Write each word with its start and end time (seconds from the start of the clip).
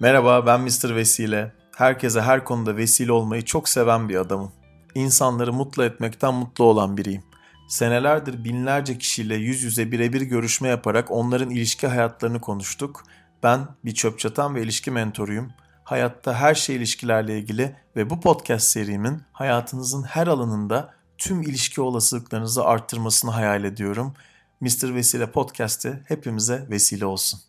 Merhaba 0.00 0.46
ben 0.46 0.60
Mr. 0.60 0.96
Vesile. 0.96 1.52
Herkese 1.76 2.20
her 2.20 2.44
konuda 2.44 2.76
vesile 2.76 3.12
olmayı 3.12 3.44
çok 3.44 3.68
seven 3.68 4.08
bir 4.08 4.16
adamım. 4.16 4.52
İnsanları 4.94 5.52
mutlu 5.52 5.84
etmekten 5.84 6.34
mutlu 6.34 6.64
olan 6.64 6.96
biriyim. 6.96 7.22
Senelerdir 7.68 8.44
binlerce 8.44 8.98
kişiyle 8.98 9.34
yüz 9.34 9.62
yüze 9.62 9.92
birebir 9.92 10.20
görüşme 10.20 10.68
yaparak 10.68 11.10
onların 11.10 11.50
ilişki 11.50 11.86
hayatlarını 11.86 12.40
konuştuk. 12.40 13.04
Ben 13.42 13.60
bir 13.84 13.94
çöp 13.94 14.18
çatan 14.18 14.54
ve 14.54 14.62
ilişki 14.62 14.90
mentoruyum. 14.90 15.52
Hayatta 15.84 16.34
her 16.34 16.54
şey 16.54 16.76
ilişkilerle 16.76 17.38
ilgili 17.38 17.76
ve 17.96 18.10
bu 18.10 18.20
podcast 18.20 18.66
serimin 18.66 19.22
hayatınızın 19.32 20.02
her 20.02 20.26
alanında 20.26 20.94
tüm 21.18 21.42
ilişki 21.42 21.80
olasılıklarınızı 21.80 22.64
arttırmasını 22.64 23.30
hayal 23.30 23.64
ediyorum. 23.64 24.14
Mr. 24.60 24.94
Vesile 24.94 25.30
Podcast'i 25.30 26.02
hepimize 26.08 26.66
vesile 26.70 27.06
olsun. 27.06 27.40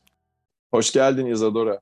Hoş 0.72 0.94
geldin 0.94 1.26
Isadora. 1.26 1.80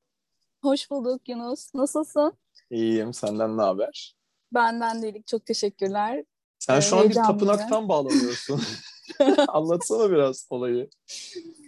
Hoş 0.64 0.92
bulduk 0.92 1.30
Yunus. 1.30 1.74
Nasılsın? 1.74 2.34
İyiyim. 2.72 3.14
Senden 3.14 3.58
ne 3.58 3.62
haber? 3.62 4.16
Benden 4.54 5.02
değilik. 5.02 5.28
Çok 5.28 5.46
teşekkürler. 5.46 6.24
Sen 6.60 6.80
şu 6.80 6.98
an 6.98 7.10
bir 7.10 7.14
tapınaktan 7.14 7.90
bağlanıyorsun. 7.90 8.62
Anlatsana 9.48 10.12
biraz 10.12 10.48
olayı. 10.50 10.90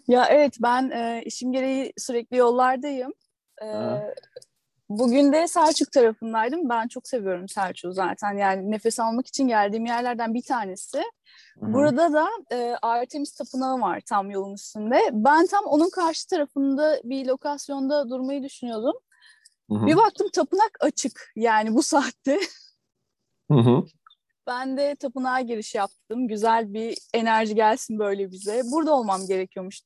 Ya 0.08 0.26
evet 0.30 0.58
ben 0.62 0.90
e, 0.90 1.24
işim 1.26 1.52
gereği 1.52 1.94
sürekli 1.98 2.38
yollardayım. 2.38 3.14
E, 3.62 3.68
bugün 4.90 5.34
de 5.34 5.48
Selçuk 5.48 5.92
tarafındaydım. 5.92 6.70
Ben 6.70 6.88
çok 6.88 7.08
seviyorum 7.08 7.50
Selçuk'u 7.50 7.94
zaten. 7.94 8.38
Yani 8.38 8.72
nefes 8.72 9.00
almak 9.00 9.28
için 9.28 9.48
geldiğim 9.48 9.86
yerlerden 9.86 10.34
bir 10.34 10.44
tanesi. 10.44 10.98
Hı-hı. 10.98 11.74
Burada 11.74 12.14
da 12.14 12.28
e, 12.52 12.76
Artemis 12.82 13.34
Tapınağı 13.34 13.80
var 13.80 14.02
tam 14.06 14.32
yolun 14.32 14.54
üstünde. 14.54 15.00
Ben 15.12 15.48
tam 15.48 15.66
onun 15.66 15.90
karşı 15.90 16.28
tarafında 16.28 17.00
bir 17.04 17.26
lokasyonda 17.26 18.10
durmayı 18.10 18.44
düşünüyordum. 18.44 18.96
Hı-hı. 19.70 19.86
Bir 19.86 19.96
baktım 19.96 20.28
tapınak 20.34 20.78
açık 20.80 21.32
yani 21.36 21.76
bu 21.76 21.84
saatte. 21.84 22.40
Hı-hı. 23.52 23.84
Ben 24.48 24.78
de 24.78 24.96
tapınağa 24.96 25.42
giriş 25.42 25.76
yaptım. 25.76 26.28
Güzel 26.28 26.74
bir 26.74 26.98
enerji 27.14 27.56
gelsin 27.56 28.00
böyle 28.00 28.32
bize. 28.32 28.62
Burada 28.72 28.94
olmam 28.96 29.28
gerekiyormuş 29.28 29.82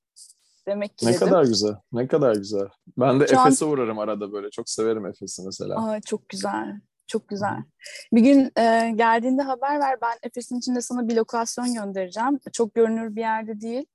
demek 0.70 0.98
ki 0.98 1.06
Ne 1.06 1.14
dedim. 1.14 1.28
kadar 1.28 1.44
güzel. 1.44 1.76
Ne 1.92 2.08
kadar 2.08 2.36
güzel. 2.36 2.68
Ben 2.98 3.20
de 3.20 3.28
Şu 3.28 3.36
Efes'e 3.36 3.66
an... 3.66 3.72
uğrarım 3.72 4.00
arada 4.00 4.32
böyle. 4.32 4.50
Çok 4.50 4.70
severim 4.70 5.06
Efes'i 5.06 5.44
mesela. 5.46 5.76
Aa, 5.76 6.02
çok 6.02 6.30
güzel. 6.30 6.82
Çok 7.08 7.28
güzel. 7.28 7.58
Bir 8.14 8.22
gün 8.22 8.52
e, 8.58 8.92
geldiğinde 8.96 9.42
haber 9.42 9.80
ver. 9.80 9.98
Ben 10.02 10.18
Efes'in 10.24 10.60
içinde 10.60 10.82
sana 10.82 11.08
bir 11.08 11.16
lokasyon 11.16 11.74
göndereceğim. 11.74 12.40
Çok 12.54 12.76
görünür 12.76 13.16
bir 13.16 13.22
yerde 13.22 13.62
değil. 13.62 13.86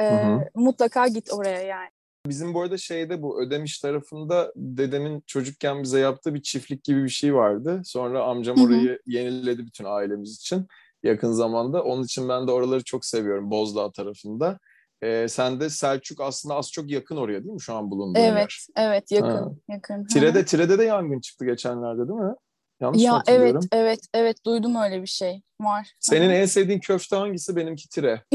E, 0.00 0.24
mutlaka 0.54 1.08
git 1.08 1.32
oraya 1.32 1.62
yani. 1.62 1.90
Bizim 2.26 2.54
bu 2.54 2.62
arada 2.62 2.78
şeyde 2.78 3.22
bu 3.22 3.42
Ödemiş 3.42 3.78
tarafında 3.78 4.52
dedemin 4.56 5.22
çocukken 5.26 5.82
bize 5.82 6.00
yaptığı 6.00 6.34
bir 6.34 6.42
çiftlik 6.42 6.84
gibi 6.84 7.04
bir 7.04 7.08
şey 7.08 7.34
vardı. 7.34 7.82
Sonra 7.84 8.22
amcam 8.24 8.64
orayı 8.64 9.00
yeniledi 9.06 9.66
bütün 9.66 9.84
ailemiz 9.84 10.36
için 10.36 10.66
yakın 11.02 11.32
zamanda. 11.32 11.82
Onun 11.82 12.04
için 12.04 12.28
ben 12.28 12.46
de 12.46 12.50
oraları 12.50 12.84
çok 12.84 13.04
seviyorum 13.04 13.50
Bozdağ 13.50 13.92
tarafında. 13.92 14.58
Ee, 15.02 15.26
sen 15.28 15.60
de 15.60 15.70
Selçuk 15.70 16.20
aslında 16.20 16.54
az 16.54 16.72
çok 16.72 16.90
yakın 16.90 17.16
oraya 17.16 17.44
değil 17.44 17.54
mi 17.54 17.60
şu 17.60 17.74
an 17.74 17.90
bulunduğun 17.90 18.20
evet, 18.20 18.36
yer? 18.36 18.66
Evet, 18.76 19.12
yakın. 19.12 19.28
Ha. 19.28 19.50
yakın. 19.68 20.04
Tire'de, 20.04 20.44
Tire'de 20.44 20.78
de 20.78 20.84
yangın 20.84 21.20
çıktı 21.20 21.44
geçenlerde 21.44 22.08
değil 22.08 22.20
mi? 22.20 22.34
Yanlış 22.80 23.02
ya 23.02 23.12
mı 23.12 23.16
hatırlıyorum? 23.18 23.60
evet, 23.72 23.72
evet, 23.72 24.00
evet 24.14 24.46
duydum 24.46 24.76
öyle 24.76 25.02
bir 25.02 25.06
şey. 25.06 25.42
Var. 25.60 25.88
Senin 26.00 26.30
en 26.30 26.46
sevdiğin 26.46 26.80
köfte 26.80 27.16
hangisi? 27.16 27.56
Benimki 27.56 27.88
Tire. 27.88 28.24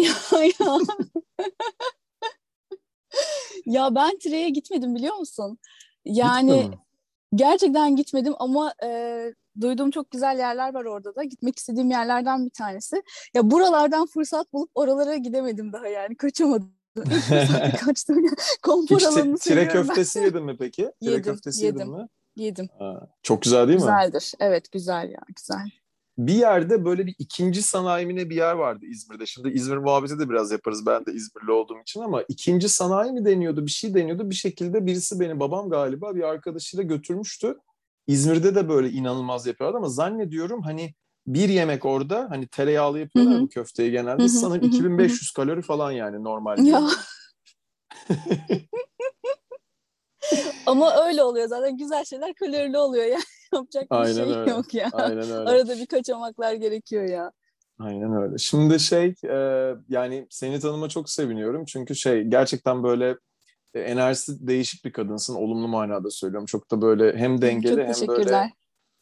ya, 3.66 3.96
ben 3.96 4.18
Tire'ye 4.18 4.50
gitmedim 4.50 4.96
biliyor 4.96 5.16
musun? 5.16 5.58
Yani 6.06 6.72
gerçekten 7.36 7.96
gitmedim 7.96 8.34
ama 8.40 8.74
e, 8.84 8.90
duyduğum 9.61 9.92
çok 9.92 10.11
güzel 10.11 10.38
yerler 10.39 10.73
var 10.73 10.86
orada 10.86 11.16
da. 11.16 11.23
Gitmek 11.23 11.59
istediğim 11.59 11.92
yerlerden 11.92 12.45
bir 12.45 12.50
tanesi. 12.50 13.03
Ya 13.34 13.52
buralardan 13.52 14.06
fırsat 14.06 14.53
bulup 14.53 14.69
oralara 14.75 15.16
gidemedim 15.16 15.74
daha 15.74 15.88
yani. 15.88 16.16
Kaçamadım. 16.16 16.74
kaçtım. 17.85 18.25
Konfor 18.62 18.96
Hiç 18.96 19.06
alanını 19.06 19.38
tire 19.38 19.68
köftesi 19.68 20.19
yedin 20.19 20.44
mi 20.44 20.56
peki? 20.59 20.91
Tire 21.02 21.12
yedim, 21.12 21.24
köftesi 21.24 21.66
yedim, 21.66 21.80
yedin 21.80 21.94
mi? 21.94 22.07
Yedim. 22.35 22.69
Ha, 22.80 23.07
çok 23.24 23.41
güzel 23.41 23.68
değil 23.68 23.80
mi? 23.80 23.81
Güzeldir. 23.81 24.34
Evet 24.40 24.72
güzel 24.72 25.09
ya 25.09 25.22
güzel. 25.35 25.69
Bir 26.18 26.34
yerde 26.34 26.85
böyle 26.85 27.06
bir 27.06 27.16
ikinci 27.19 27.62
sanayimine 27.62 28.30
bir 28.30 28.35
yer 28.35 28.53
vardı 28.53 28.85
İzmir'de. 28.85 29.25
Şimdi 29.25 29.50
İzmir 29.50 29.78
muhabbeti 29.78 30.19
de 30.19 30.30
biraz 30.30 30.51
yaparız 30.51 30.85
ben 30.85 31.06
de 31.06 31.13
İzmirli 31.13 31.51
olduğum 31.51 31.81
için 31.81 32.01
ama 32.01 32.24
ikinci 32.28 32.69
sanayi 32.69 33.12
mi 33.12 33.25
deniyordu 33.25 33.66
bir 33.66 33.72
şey 33.72 33.94
deniyordu. 33.94 34.30
Bir 34.30 34.35
şekilde 34.35 34.85
birisi 34.85 35.19
beni 35.19 35.40
babam 35.40 35.69
galiba 35.69 36.16
bir 36.16 36.24
arkadaşıyla 36.24 36.84
götürmüştü. 36.84 37.57
İzmir'de 38.08 38.56
de 38.56 38.70
böyle 38.70 38.90
inanılmaz 38.90 39.48
yapıyorlar 39.48 39.78
ama 39.78 39.90
zannediyorum 39.90 40.62
hani 40.62 40.94
bir 41.28 41.50
yemek 41.50 41.86
orada 41.86 42.28
hani 42.30 42.48
tereyağlı 42.48 43.00
yapıyorlar 43.00 43.42
bu 43.42 43.50
köfteyi 43.50 43.92
genelde. 43.92 44.22
Hı-hı. 44.24 44.30
Sanırım 44.30 44.68
2500 44.68 45.32
kalori 45.32 45.62
falan 45.62 45.92
yani 45.92 46.24
normal. 46.24 46.66
Ya. 46.66 46.82
Ama 50.66 51.06
öyle 51.08 51.24
oluyor 51.24 51.48
zaten 51.48 51.78
güzel 51.78 52.06
şeyler 52.06 52.34
kalorili 52.34 52.78
oluyor 52.78 53.06
yani 53.06 53.24
yapacak 53.54 53.92
bir 53.92 53.96
Aynen 53.96 54.14
şey 54.14 54.24
öyle. 54.24 54.52
yok 54.52 54.74
ya. 54.74 54.90
Aynen 54.94 55.32
öyle. 55.32 55.50
Arada 55.50 55.78
bir 55.78 55.86
kaçamaklar 55.86 56.54
gerekiyor 56.54 57.04
ya. 57.04 57.32
Aynen 57.80 58.22
öyle. 58.22 58.38
Şimdi 58.38 58.80
şey 58.80 59.14
e, 59.24 59.72
yani 59.90 60.28
seni 60.30 60.60
tanıma 60.60 60.90
çok 60.90 61.10
seviniyorum 61.10 61.66
çünkü 61.66 61.96
şey 61.96 62.24
gerçekten 62.24 62.84
böyle 62.84 63.18
enerjisi 63.80 64.47
değişik 64.47 64.86
bir 64.86 64.91
kadınsın 64.91 65.36
olumlu 65.36 65.68
manada 65.68 66.12
söylüyorum. 66.12 66.46
Çok 66.46 66.72
da 66.72 66.81
böyle 66.81 67.18
hem 67.18 67.41
dengeli 67.41 67.86
hem 67.86 68.08
böyle 68.08 68.52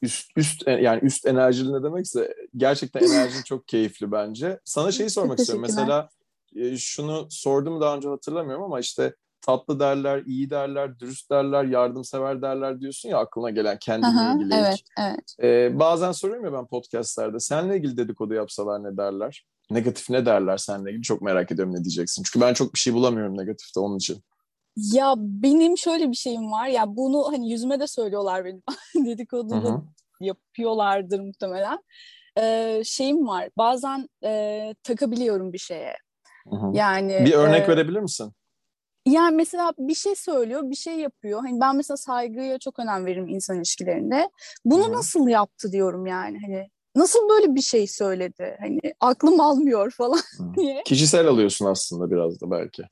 üst 0.01 0.31
üst 0.38 0.67
yani 0.67 1.00
üst 1.03 1.28
enerjili 1.28 1.73
ne 1.73 1.84
demekse 1.84 2.35
gerçekten 2.57 3.01
enerjin 3.11 3.41
çok 3.41 3.67
keyifli 3.67 4.11
bence. 4.11 4.59
Sana 4.66 4.91
şeyi 4.91 5.09
sormak 5.09 5.39
istiyorum. 5.39 5.61
Mesela 5.61 6.09
e, 6.56 6.78
şunu 6.78 7.28
sordum 7.29 7.81
daha 7.81 7.95
önce 7.95 8.09
hatırlamıyorum 8.09 8.63
ama 8.63 8.79
işte 8.79 9.16
tatlı 9.41 9.79
derler, 9.79 10.23
iyi 10.25 10.50
derler, 10.50 11.00
dürüst 11.00 11.31
derler, 11.31 11.63
yardımsever 11.63 12.41
derler 12.41 12.81
diyorsun 12.81 13.09
ya 13.09 13.17
aklına 13.17 13.50
gelen 13.50 13.78
kendinle 13.79 14.07
Aha, 14.07 14.34
ilgili. 14.34 14.53
Evet, 14.53 14.81
evet. 15.00 15.35
Ee, 15.44 15.79
bazen 15.79 16.11
soruyorum 16.11 16.45
ya 16.45 16.53
ben 16.53 16.67
podcastlerde 16.67 17.40
seninle 17.40 17.78
ilgili 17.78 17.97
dedikodu 17.97 18.34
yapsalar 18.34 18.84
ne 18.84 18.97
derler? 18.97 19.45
Negatif 19.72 20.09
ne 20.09 20.25
derler 20.25 20.57
seninle 20.57 20.90
ilgili? 20.90 21.03
Çok 21.03 21.22
merak 21.22 21.51
ediyorum 21.51 21.73
ne 21.73 21.84
diyeceksin. 21.84 22.23
Çünkü 22.23 22.45
ben 22.45 22.53
çok 22.53 22.73
bir 22.73 22.79
şey 22.79 22.94
bulamıyorum 22.94 23.38
negatifte 23.38 23.79
onun 23.79 23.97
için. 23.97 24.23
Ya 24.75 25.13
benim 25.17 25.78
şöyle 25.78 26.11
bir 26.11 26.16
şeyim 26.16 26.51
var. 26.51 26.67
Ya 26.67 26.95
bunu 26.95 27.31
hani 27.31 27.51
yüzüme 27.51 27.79
de 27.79 27.88
söylüyorlar 27.88 28.45
benim. 28.45 28.63
dedikodu 29.06 29.63
da 29.63 29.81
yapıyorlardır 30.19 31.19
muhtemelen. 31.19 31.79
Ee, 32.38 32.81
şeyim 32.85 33.28
var. 33.28 33.50
Bazen 33.57 34.09
e, 34.23 34.73
takabiliyorum 34.84 35.53
bir 35.53 35.57
şeye. 35.57 35.95
Hı-hı. 36.50 36.72
Yani 36.73 37.25
bir 37.25 37.34
örnek 37.34 37.63
e, 37.63 37.72
verebilir 37.72 38.00
misin? 38.00 38.34
Yani 39.06 39.35
mesela 39.35 39.73
bir 39.78 39.95
şey 39.95 40.16
söylüyor, 40.16 40.69
bir 40.69 40.75
şey 40.75 41.00
yapıyor. 41.00 41.40
Hani 41.40 41.59
ben 41.59 41.75
mesela 41.75 41.97
saygıya 41.97 42.59
çok 42.59 42.79
önem 42.79 43.05
veririm 43.05 43.28
insan 43.28 43.57
ilişkilerinde. 43.57 44.29
Bunu 44.66 44.84
Hı-hı. 44.84 44.94
nasıl 44.94 45.28
yaptı 45.28 45.72
diyorum 45.72 46.05
yani. 46.05 46.40
Hani 46.45 46.69
nasıl 46.95 47.29
böyle 47.29 47.55
bir 47.55 47.61
şey 47.61 47.88
söyledi? 47.88 48.57
Hani 48.59 48.79
aklım 49.00 49.40
almıyor 49.40 49.91
falan 49.91 50.19
diye. 50.57 50.84
Kişisel 50.85 51.28
alıyorsun 51.28 51.66
aslında 51.66 52.11
biraz 52.11 52.41
da 52.41 52.51
belki. 52.51 52.84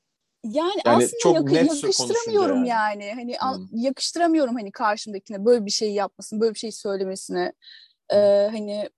Yani, 0.44 0.80
yani 0.86 0.96
aslında 0.96 1.18
çok 1.22 1.34
yak- 1.34 1.52
net 1.52 1.82
yakıştıramıyorum 1.82 2.64
yani. 2.64 3.04
yani. 3.04 3.14
Hani 3.14 3.38
al- 3.38 3.66
yakıştıramıyorum 3.72 4.54
hani 4.54 4.72
karşımdakine 4.72 5.44
böyle 5.44 5.66
bir 5.66 5.70
şey 5.70 5.92
yapmasını, 5.92 6.40
böyle 6.40 6.54
bir 6.54 6.58
şey 6.58 6.72
söylemesine. 6.72 7.52
Ee, 8.12 8.48
hani 8.50 8.90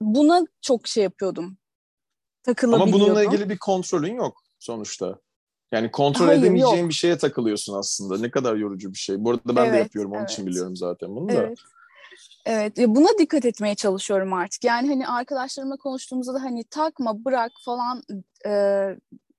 buna 0.00 0.46
çok 0.62 0.86
şey 0.86 1.02
yapıyordum. 1.04 1.56
Takılabiliyordum. 2.42 2.94
Ama 2.94 3.06
bununla 3.06 3.24
ilgili 3.24 3.48
bir 3.48 3.58
kontrolün 3.58 4.14
yok 4.14 4.42
sonuçta. 4.58 5.18
Yani 5.72 5.90
kontrol 5.90 6.26
Hayır, 6.26 6.40
edemeyeceğin 6.40 6.80
yok. 6.80 6.88
bir 6.88 6.94
şeye 6.94 7.18
takılıyorsun 7.18 7.78
aslında. 7.78 8.18
Ne 8.18 8.30
kadar 8.30 8.56
yorucu 8.56 8.92
bir 8.92 8.98
şey. 8.98 9.24
Bu 9.24 9.30
arada 9.30 9.56
ben 9.56 9.64
Evet, 9.64 9.74
de 9.74 9.78
yapıyorum. 9.78 10.10
Onun 10.12 10.20
evet. 10.20 10.30
için 10.30 10.46
biliyorum 10.46 10.76
zaten 10.76 11.16
bunu 11.16 11.28
da. 11.28 11.32
Evet. 11.32 11.58
Evet, 12.46 12.76
buna 12.78 13.18
dikkat 13.18 13.44
etmeye 13.44 13.74
çalışıyorum 13.74 14.32
artık. 14.32 14.64
Yani 14.64 14.88
hani 14.88 15.08
arkadaşlarımla 15.08 15.76
konuştuğumuzda 15.76 16.34
da 16.34 16.42
hani 16.42 16.64
takma, 16.64 17.24
bırak 17.24 17.52
falan 17.64 18.02
e, 18.46 18.50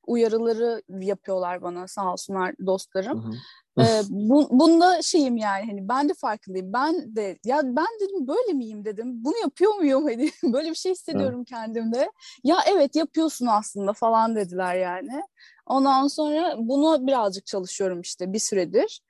uyarıları 0.07 0.81
yapıyorlar 0.89 1.61
bana 1.61 1.87
sağ 1.87 2.13
olsunlar 2.13 2.55
dostlarım. 2.65 3.23
Hı 3.23 3.27
hı. 3.27 3.33
Ee, 3.79 4.01
bu, 4.09 4.47
bunda 4.51 5.01
şeyim 5.01 5.37
yani 5.37 5.65
hani 5.65 5.89
ben 5.89 6.09
de 6.09 6.13
farkındayım. 6.13 6.73
Ben 6.73 7.15
de 7.15 7.37
ya 7.45 7.61
ben 7.63 7.87
dedim 8.01 8.27
böyle 8.27 8.53
miyim 8.53 8.85
dedim. 8.85 9.25
Bunu 9.25 9.37
yapıyor 9.37 9.73
muyum 9.73 10.03
hani 10.03 10.31
böyle 10.53 10.69
bir 10.69 10.75
şey 10.75 10.91
hissediyorum 10.91 11.43
kendimde. 11.43 12.11
Ya 12.43 12.57
evet 12.67 12.95
yapıyorsun 12.95 13.45
aslında 13.45 13.93
falan 13.93 14.35
dediler 14.35 14.75
yani. 14.75 15.21
Ondan 15.65 16.07
sonra 16.07 16.55
bunu 16.57 17.07
birazcık 17.07 17.45
çalışıyorum 17.45 18.01
işte 18.01 18.33
bir 18.33 18.39
süredir. 18.39 19.01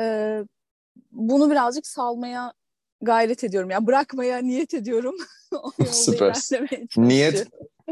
Ee, 0.00 0.44
bunu 1.12 1.50
birazcık 1.50 1.86
salmaya 1.86 2.52
gayret 3.02 3.44
ediyorum. 3.44 3.70
Ya 3.70 3.86
bırakmaya 3.86 4.38
niyet 4.38 4.74
ediyorum. 4.74 5.16
O 5.52 5.84
Süper. 5.84 6.34
Niyet 6.96 7.48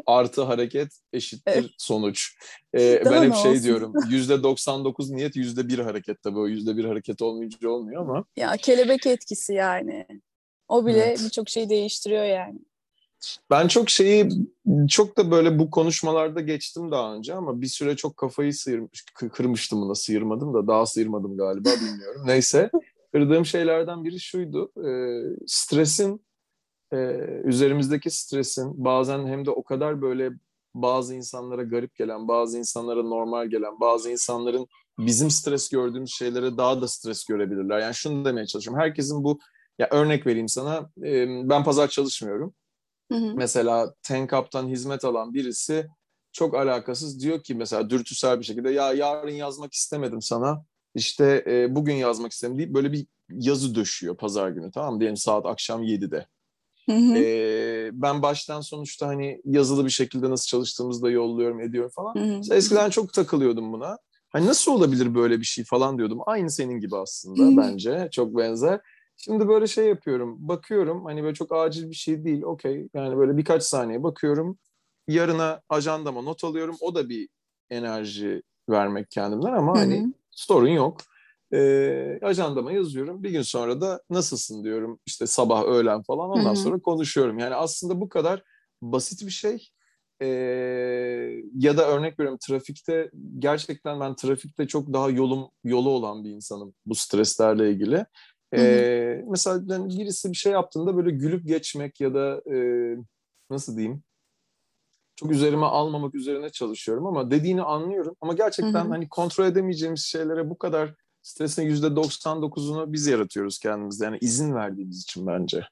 artı 0.07 0.43
hareket 0.43 0.93
eşittir 1.13 1.53
evet. 1.53 1.71
sonuç. 1.79 2.37
Ee, 2.75 3.03
ben 3.05 3.23
hep 3.23 3.35
şey 3.35 3.51
olsun. 3.51 3.63
diyorum 3.63 3.93
yüzde 4.11 4.43
99 4.43 5.11
niyet 5.11 5.37
yüzde 5.37 5.69
bir 5.69 5.79
hareket 5.79 6.23
tabii 6.23 6.39
o 6.39 6.47
yüzde 6.47 6.77
bir 6.77 6.85
hareket 6.85 7.23
olmayınca 7.23 7.69
olmuyor 7.69 8.03
ama. 8.03 8.25
Ya 8.37 8.57
kelebek 8.57 9.07
etkisi 9.07 9.55
yani. 9.55 10.07
O 10.69 10.87
bile 10.87 11.01
evet. 11.01 11.21
birçok 11.25 11.49
şeyi 11.49 11.69
değiştiriyor 11.69 12.25
yani. 12.25 12.59
Ben 13.51 13.69
çok 13.69 13.91
şeyi 13.91 14.29
çok 14.89 15.17
da 15.17 15.31
böyle 15.31 15.59
bu 15.59 15.71
konuşmalarda 15.71 16.41
geçtim 16.41 16.91
daha 16.91 17.15
önce 17.15 17.35
ama 17.35 17.61
bir 17.61 17.67
süre 17.67 17.97
çok 17.97 18.17
kafayı 18.17 18.55
sıyırmış, 18.55 19.05
kırmıştım 19.15 19.83
buna 19.83 19.95
sıyırmadım 19.95 20.55
da 20.55 20.67
daha 20.67 20.87
sıyırmadım 20.87 21.37
galiba 21.37 21.69
bilmiyorum. 21.69 22.23
Neyse 22.27 22.71
kırdığım 23.13 23.47
şeylerden 23.47 24.05
biri 24.05 24.21
şuydu. 24.21 24.73
E, 24.77 24.91
stresin 25.47 26.25
e, 26.93 26.97
üzerimizdeki 27.45 28.11
stresin 28.11 28.85
bazen 28.85 29.27
hem 29.27 29.47
de 29.47 29.51
o 29.51 29.63
kadar 29.63 30.03
böyle 30.03 30.31
bazı 30.75 31.15
insanlara 31.15 31.63
garip 31.63 31.95
gelen, 31.95 32.29
bazı 32.29 32.59
insanlara 32.59 33.03
normal 33.03 33.47
gelen, 33.47 33.81
bazı 33.81 34.11
insanların 34.11 34.67
bizim 34.99 35.31
stres 35.31 35.69
gördüğümüz 35.69 36.11
şeylere 36.11 36.57
daha 36.57 36.83
da 36.83 36.89
stres 36.89 37.25
görebilirler. 37.25 37.79
Yani 37.79 37.95
şunu 37.95 38.25
demeye 38.25 38.47
çalışıyorum. 38.47 38.83
Herkesin 38.83 39.25
bu 39.25 39.39
ya 39.79 39.89
örnek 39.91 40.27
vereyim 40.27 40.49
sana. 40.49 40.91
E, 41.05 41.27
ben 41.49 41.65
pazar 41.65 41.89
çalışmıyorum. 41.89 42.55
Hı 43.13 43.19
hı. 43.19 43.35
Mesela 43.37 43.95
Tenkap'tan 44.03 44.69
hizmet 44.69 45.05
alan 45.05 45.35
birisi 45.35 45.87
çok 46.33 46.55
alakasız 46.55 47.21
diyor 47.21 47.43
ki 47.43 47.55
mesela 47.55 47.91
dürtüsel 47.91 48.41
bir 48.41 48.45
şekilde 48.45 48.71
ya 48.71 48.93
yarın 48.93 49.33
yazmak 49.33 49.73
istemedim 49.73 50.23
sana 50.23 50.65
işte 50.95 51.45
e, 51.47 51.75
bugün 51.75 51.95
yazmak 51.95 52.33
istedim 52.33 52.59
deyip 52.59 52.75
böyle 52.75 52.93
bir 52.93 53.07
yazı 53.31 53.75
döşüyor 53.75 54.17
pazar 54.17 54.51
günü 54.51 54.71
tamam 54.71 54.95
mı? 54.95 55.01
Diyelim 55.01 55.17
saat 55.17 55.47
akşam 55.47 55.83
7'de. 55.83 56.27
Hı 56.89 56.97
hı. 56.97 57.17
E, 57.17 57.91
ben 57.93 58.23
baştan 58.23 58.61
sonuçta 58.61 59.07
hani 59.07 59.41
yazılı 59.45 59.85
bir 59.85 59.91
şekilde 59.91 60.31
nasıl 60.31 60.47
çalıştığımızı 60.47 61.03
da 61.03 61.11
yolluyorum 61.11 61.61
ediyorum 61.61 61.91
falan. 61.95 62.15
Hı 62.15 62.21
hı. 62.21 62.55
Eskiden 62.55 62.91
çok 62.91 63.13
takılıyordum 63.13 63.73
buna. 63.73 63.99
Hani 64.29 64.47
nasıl 64.47 64.73
olabilir 64.73 65.15
böyle 65.15 65.39
bir 65.41 65.45
şey 65.45 65.65
falan 65.65 65.99
diyordum. 65.99 66.19
Aynı 66.27 66.51
senin 66.51 66.81
gibi 66.81 66.97
aslında 66.97 67.43
hı 67.43 67.47
hı. 67.47 67.57
bence. 67.57 68.09
Çok 68.13 68.37
benzer. 68.37 68.81
Şimdi 69.17 69.49
böyle 69.49 69.67
şey 69.67 69.87
yapıyorum. 69.87 70.37
Bakıyorum 70.41 71.05
hani 71.05 71.23
böyle 71.23 71.35
çok 71.35 71.53
acil 71.53 71.91
bir 71.91 71.95
şey 71.95 72.25
değil. 72.25 72.43
Okey. 72.43 72.89
Yani 72.95 73.17
böyle 73.17 73.37
birkaç 73.37 73.63
saniye 73.63 74.03
bakıyorum. 74.03 74.59
Yarına 75.09 75.61
ajandama 75.69 76.23
not 76.23 76.45
alıyorum. 76.45 76.77
O 76.81 76.95
da 76.95 77.09
bir 77.09 77.29
enerji 77.71 78.43
vermek 78.71 79.11
kendimden 79.11 79.53
ama 79.53 79.73
Hı-hı. 79.73 79.81
hani 79.81 80.15
sorun 80.31 80.69
yok. 80.69 81.01
Ee, 81.53 82.19
ajandama 82.23 82.73
yazıyorum. 82.73 83.23
Bir 83.23 83.31
gün 83.31 83.43
sonra 83.43 83.81
da 83.81 84.03
nasılsın 84.11 84.65
diyorum. 84.65 85.01
İşte 85.07 85.27
sabah, 85.27 85.65
öğlen 85.65 86.03
falan. 86.03 86.31
Ondan 86.31 86.45
Hı-hı. 86.45 86.57
sonra 86.57 86.79
konuşuyorum. 86.79 87.39
Yani 87.39 87.55
aslında 87.55 88.01
bu 88.01 88.09
kadar 88.09 88.43
basit 88.83 89.27
bir 89.27 89.31
şey. 89.31 89.71
Ee, 90.23 90.27
ya 91.55 91.77
da 91.77 91.89
örnek 91.89 92.21
veriyorum 92.21 92.39
trafikte 92.47 93.11
gerçekten 93.39 94.01
ben 94.01 94.17
trafikte 94.17 94.67
çok 94.67 94.93
daha 94.93 95.11
yolum 95.11 95.49
yolu 95.65 95.91
olan 95.91 96.25
bir 96.25 96.31
insanım 96.31 96.75
bu 96.87 96.95
streslerle 96.95 97.71
ilgili. 97.71 98.07
Ee, 98.55 99.25
mesela 99.29 99.63
yani 99.69 99.99
birisi 99.99 100.31
bir 100.31 100.37
şey 100.37 100.53
yaptığında 100.53 100.97
böyle 100.97 101.11
gülüp 101.11 101.47
geçmek 101.47 102.01
ya 102.01 102.15
da 102.15 102.43
e, 102.55 102.57
nasıl 103.51 103.77
diyeyim 103.77 104.03
çok 105.17 105.33
üzerime 105.33 105.67
almamak 105.67 106.15
üzerine 106.15 106.51
çalışıyorum 106.51 107.07
ama 107.07 107.31
dediğini 107.31 107.63
anlıyorum. 107.63 108.17
Ama 108.21 108.33
gerçekten 108.33 108.85
hı 108.85 108.85
hı. 108.85 108.89
hani 108.89 109.09
kontrol 109.09 109.47
edemeyeceğimiz 109.47 110.05
şeylere 110.05 110.51
bu 110.51 110.59
kadar 110.59 110.95
stresin 111.23 111.63
yüzde 111.63 111.87
99'unu 111.87 112.93
biz 112.93 113.07
yaratıyoruz 113.07 113.59
kendimizde. 113.59 114.05
Yani 114.05 114.19
izin 114.21 114.55
verdiğimiz 114.55 115.03
için 115.03 115.27
bence. 115.27 115.65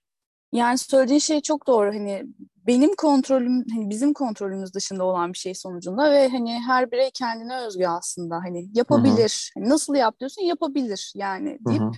Yani 0.53 0.79
söylediğin 0.79 1.19
şey 1.19 1.41
çok 1.41 1.67
doğru. 1.67 1.89
Hani 1.89 2.25
benim 2.67 2.97
kontrolüm, 2.97 3.65
hani 3.75 3.91
bizim 3.91 4.13
kontrolümüz 4.13 4.75
dışında 4.75 5.05
olan 5.05 5.33
bir 5.33 5.39
şey 5.39 5.55
sonucunda 5.55 6.13
ve 6.13 6.29
hani 6.29 6.61
her 6.61 6.91
birey 6.91 7.11
kendine 7.15 7.61
özgü 7.61 7.87
aslında. 7.87 8.37
Hani 8.37 8.69
yapabilir. 8.75 9.51
Hı 9.55 9.61
hı. 9.61 9.63
Hani 9.63 9.71
nasıl 9.71 9.95
yap 9.95 10.21
diyorsun 10.21 10.43
yapabilir 10.43 11.13
yani 11.17 11.59
deyip 11.67 11.83
hı 11.83 11.87
hı 11.87 11.93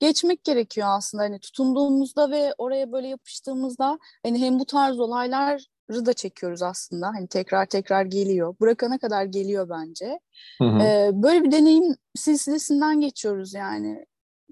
geçmek 0.00 0.44
gerekiyor 0.44 0.88
aslında. 0.90 1.22
Hani 1.22 1.40
tutunduğumuzda 1.40 2.30
ve 2.30 2.54
oraya 2.58 2.92
böyle 2.92 3.08
yapıştığımızda 3.08 3.98
hani 4.22 4.40
hem 4.40 4.58
bu 4.58 4.64
tarz 4.64 5.00
olayları 5.00 5.58
da 5.88 6.12
çekiyoruz 6.12 6.62
aslında. 6.62 7.06
Hani 7.06 7.28
tekrar 7.28 7.66
tekrar 7.66 8.04
geliyor. 8.04 8.54
Bırakana 8.60 8.98
kadar 8.98 9.24
geliyor 9.24 9.68
bence. 9.68 10.20
Hı 10.58 10.64
hı. 10.64 10.82
Ee, 10.82 11.10
böyle 11.12 11.44
bir 11.44 11.52
deneyim 11.52 11.96
silsilesinden 12.14 13.00
geçiyoruz 13.00 13.54
yani. 13.54 14.06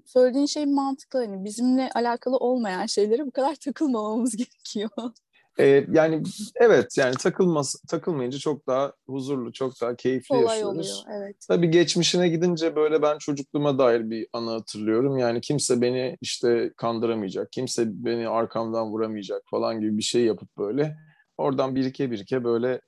Söylediğin 0.05 0.45
şey 0.45 0.65
mantıklı. 0.65 1.19
Hani 1.19 1.43
bizimle 1.45 1.89
alakalı 1.95 2.37
olmayan 2.37 2.85
şeylere 2.85 3.25
bu 3.25 3.31
kadar 3.31 3.55
takılmamamız 3.55 4.35
gerekiyor. 4.37 4.89
Ee, 5.59 5.85
yani 5.91 6.23
evet 6.55 6.97
yani 6.97 7.15
takılmaz 7.15 7.75
takılmayınca 7.87 8.37
çok 8.37 8.67
daha 8.67 8.93
huzurlu, 9.07 9.53
çok 9.53 9.81
daha 9.81 9.95
keyifli 9.95 10.27
Kolay 10.27 10.43
yaşıyoruz. 10.43 11.03
Oluyor, 11.05 11.21
evet. 11.21 11.35
Tabii 11.47 11.69
geçmişine 11.71 12.29
gidince 12.29 12.75
böyle 12.75 13.01
ben 13.01 13.17
çocukluğuma 13.17 13.77
dair 13.77 14.09
bir 14.09 14.27
anı 14.33 14.49
hatırlıyorum. 14.49 15.17
Yani 15.17 15.41
kimse 15.41 15.81
beni 15.81 16.17
işte 16.21 16.73
kandıramayacak, 16.77 17.51
kimse 17.51 17.83
beni 17.87 18.29
arkamdan 18.29 18.91
vuramayacak 18.91 19.41
falan 19.45 19.79
gibi 19.79 19.97
bir 19.97 20.03
şey 20.03 20.25
yapıp 20.25 20.57
böyle 20.57 20.97
oradan 21.37 21.75
birike 21.75 22.11
birike 22.11 22.43
böyle 22.43 22.81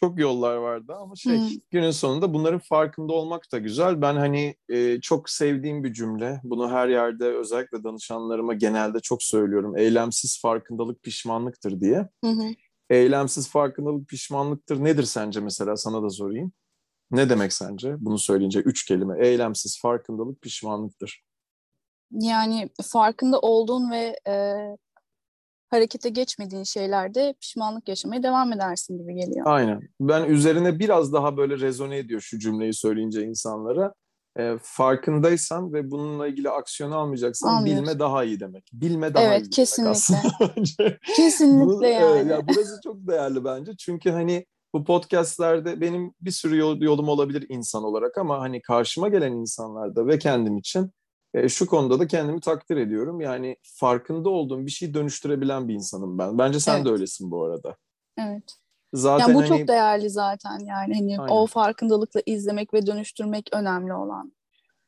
çok 0.00 0.18
yollar 0.18 0.56
vardı 0.56 0.94
ama 1.00 1.14
şey 1.16 1.38
hmm. 1.38 1.48
günün 1.70 1.90
sonunda 1.90 2.34
bunların 2.34 2.60
farkında 2.60 3.12
olmak 3.12 3.52
da 3.52 3.58
güzel. 3.58 4.02
Ben 4.02 4.16
hani 4.16 4.56
e, 4.68 5.00
çok 5.00 5.30
sevdiğim 5.30 5.84
bir 5.84 5.92
cümle. 5.92 6.40
Bunu 6.44 6.70
her 6.70 6.88
yerde 6.88 7.24
özellikle 7.24 7.84
danışanlarıma 7.84 8.54
genelde 8.54 9.00
çok 9.00 9.22
söylüyorum. 9.22 9.76
Eylemsiz 9.76 10.40
farkındalık 10.42 11.02
pişmanlıktır 11.02 11.80
diye. 11.80 12.08
Hmm. 12.24 12.52
Eylemsiz 12.90 13.48
farkındalık 13.50 14.08
pişmanlıktır 14.08 14.84
nedir 14.84 15.04
sence 15.04 15.40
mesela 15.40 15.76
sana 15.76 16.02
da 16.02 16.10
sorayım. 16.10 16.52
Ne 17.10 17.30
demek 17.30 17.52
sence 17.52 17.94
bunu 17.98 18.18
söyleyince 18.18 18.60
üç 18.60 18.84
kelime? 18.84 19.26
Eylemsiz 19.26 19.80
farkındalık 19.82 20.42
pişmanlıktır. 20.42 21.22
Yani 22.10 22.68
farkında 22.82 23.40
olduğun 23.40 23.90
ve 23.90 24.18
e, 24.28 24.54
harekete 25.68 26.08
geçmediğin 26.08 26.64
şeylerde 26.64 27.34
pişmanlık 27.40 27.88
yaşamaya 27.88 28.22
devam 28.22 28.52
edersin 28.52 28.98
gibi 28.98 29.14
geliyor. 29.14 29.46
Aynen. 29.48 29.80
Ben 30.00 30.24
üzerine 30.24 30.78
biraz 30.78 31.12
daha 31.12 31.36
böyle 31.36 31.58
rezone 31.58 31.98
ediyor 31.98 32.20
şu 32.20 32.38
cümleyi 32.38 32.74
söyleyince 32.74 33.22
insanlara. 33.22 33.94
E, 34.38 34.56
farkındaysan 34.62 35.72
ve 35.72 35.90
bununla 35.90 36.26
ilgili 36.26 36.50
aksiyon 36.50 36.90
almayacaksan 36.90 37.64
bilme 37.64 37.98
daha 37.98 38.24
iyi 38.24 38.40
demek. 38.40 38.70
Bilme 38.72 39.14
daha 39.14 39.24
evet, 39.24 39.46
iyi 39.46 39.50
kesinlikle. 39.50 40.14
demek 40.40 40.98
kesinlikle 41.16 41.88
yani. 41.88 42.30
E, 42.30 42.32
ya 42.32 42.48
burası 42.48 42.80
çok 42.84 42.96
değerli 43.08 43.44
bence. 43.44 43.76
Çünkü 43.76 44.10
hani 44.10 44.46
bu 44.74 44.84
podcastlerde 44.84 45.80
benim 45.80 46.14
bir 46.20 46.30
sürü 46.30 46.56
yol, 46.56 46.80
yolum 46.80 47.08
olabilir 47.08 47.46
insan 47.48 47.84
olarak 47.84 48.18
ama 48.18 48.40
hani 48.40 48.62
karşıma 48.62 49.08
gelen 49.08 49.32
insanlarda 49.32 50.06
ve 50.06 50.18
kendim 50.18 50.56
için 50.58 50.92
e, 51.34 51.48
şu 51.48 51.66
konuda 51.66 51.98
da 51.98 52.06
kendimi 52.06 52.40
takdir 52.40 52.76
ediyorum. 52.76 53.20
Yani 53.20 53.56
farkında 53.62 54.28
olduğum 54.28 54.66
bir 54.66 54.70
şeyi 54.70 54.94
dönüştürebilen 54.94 55.68
bir 55.68 55.74
insanım 55.74 56.18
ben. 56.18 56.38
Bence 56.38 56.60
sen 56.60 56.76
evet. 56.76 56.86
de 56.86 56.90
öylesin 56.90 57.30
bu 57.30 57.44
arada. 57.44 57.76
Evet. 58.18 58.54
Zaten 58.92 59.28
yani 59.28 59.34
bu 59.34 59.40
hani... 59.40 59.48
çok 59.48 59.68
değerli 59.68 60.10
zaten 60.10 60.58
yani 60.58 60.94
hani 60.94 61.20
Aynen. 61.20 61.32
o 61.32 61.46
farkındalıkla 61.46 62.20
izlemek 62.26 62.74
ve 62.74 62.86
dönüştürmek 62.86 63.48
önemli 63.52 63.94
olan. 63.94 64.32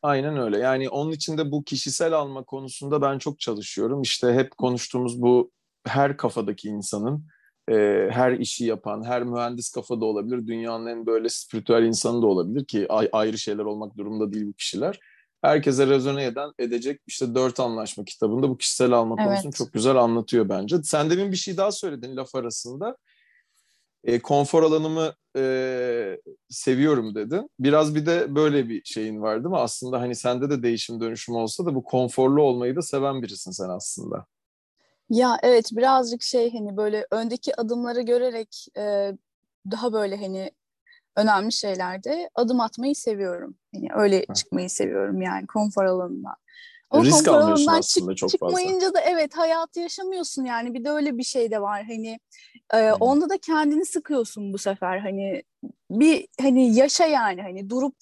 Aynen 0.02 0.36
öyle. 0.38 0.58
Yani 0.58 0.88
onun 0.88 1.12
için 1.12 1.38
de 1.38 1.50
bu 1.50 1.64
kişisel 1.64 2.12
alma 2.12 2.44
konusunda 2.44 3.02
ben 3.02 3.18
çok 3.18 3.40
çalışıyorum. 3.40 4.02
İşte 4.02 4.34
hep 4.34 4.56
konuştuğumuz 4.56 5.22
bu 5.22 5.50
her 5.86 6.16
kafadaki 6.16 6.68
insanın 6.68 7.26
e, 7.70 7.74
her 8.10 8.32
işi 8.32 8.64
yapan, 8.64 9.04
her 9.04 9.22
mühendis 9.22 9.70
kafada 9.70 10.04
olabilir. 10.04 10.46
Dünyanın 10.46 10.86
en 10.86 11.06
böyle 11.06 11.28
spiritüel 11.28 11.82
insanı 11.82 12.22
da 12.22 12.26
olabilir 12.26 12.64
ki 12.64 12.86
ayrı 13.12 13.38
şeyler 13.38 13.64
olmak 13.64 13.96
durumunda 13.96 14.32
değil 14.32 14.46
bu 14.46 14.52
kişiler 14.52 15.00
herkese 15.42 15.86
rezone 15.86 16.24
eden 16.24 16.50
edecek 16.58 17.00
işte 17.06 17.34
dört 17.34 17.60
anlaşma 17.60 18.04
kitabında 18.04 18.48
bu 18.48 18.58
kişisel 18.58 18.92
alma 18.92 19.16
evet. 19.18 19.28
konusunu 19.28 19.52
çok 19.52 19.72
güzel 19.72 19.96
anlatıyor 19.96 20.48
bence. 20.48 20.82
Sen 20.82 21.10
demin 21.10 21.32
bir 21.32 21.36
şey 21.36 21.56
daha 21.56 21.72
söyledin 21.72 22.16
laf 22.16 22.34
arasında. 22.34 22.96
E, 24.04 24.18
konfor 24.18 24.62
alanımı 24.62 25.14
e, 25.36 26.18
seviyorum 26.48 27.14
dedin. 27.14 27.50
Biraz 27.58 27.94
bir 27.94 28.06
de 28.06 28.34
böyle 28.34 28.68
bir 28.68 28.82
şeyin 28.84 29.22
var 29.22 29.44
değil 29.44 29.50
mi? 29.50 29.58
Aslında 29.58 30.00
hani 30.00 30.14
sende 30.14 30.50
de 30.50 30.62
değişim 30.62 31.00
dönüşüm 31.00 31.34
olsa 31.34 31.66
da 31.66 31.74
bu 31.74 31.84
konforlu 31.84 32.42
olmayı 32.42 32.76
da 32.76 32.82
seven 32.82 33.22
birisin 33.22 33.50
sen 33.50 33.68
aslında. 33.68 34.26
Ya 35.10 35.38
evet 35.42 35.70
birazcık 35.72 36.22
şey 36.22 36.52
hani 36.52 36.76
böyle 36.76 37.06
öndeki 37.10 37.60
adımları 37.60 38.00
görerek 38.00 38.66
e, 38.76 39.12
daha 39.70 39.92
böyle 39.92 40.16
hani 40.16 40.50
önemli 41.22 41.52
şeylerde 41.52 42.30
adım 42.34 42.60
atmayı 42.60 42.94
seviyorum. 42.94 43.54
Yani 43.72 43.88
öyle 43.94 44.24
Hı. 44.28 44.34
çıkmayı 44.34 44.70
seviyorum 44.70 45.22
yani 45.22 45.46
konfor 45.46 45.84
alanından. 45.84 46.34
O 46.90 47.04
Risk 47.04 47.26
konfor 47.26 47.32
alanından 47.32 47.78
aslında 47.78 48.14
çık, 48.14 48.16
çok 48.16 48.30
çıkmayınca 48.30 48.86
fazla. 48.86 48.94
da 48.94 49.00
evet 49.00 49.36
hayatı 49.36 49.80
yaşamıyorsun 49.80 50.44
yani 50.44 50.74
bir 50.74 50.84
de 50.84 50.90
öyle 50.90 51.18
bir 51.18 51.22
şey 51.22 51.50
de 51.50 51.62
var 51.62 51.84
hani 51.84 52.20
e, 52.74 52.92
onda 52.92 53.28
da 53.28 53.38
kendini 53.38 53.86
sıkıyorsun 53.86 54.52
bu 54.52 54.58
sefer 54.58 54.98
hani 54.98 55.42
bir 55.90 56.28
hani 56.40 56.74
yaşa 56.74 57.06
yani 57.06 57.42
hani 57.42 57.70
durup 57.70 57.96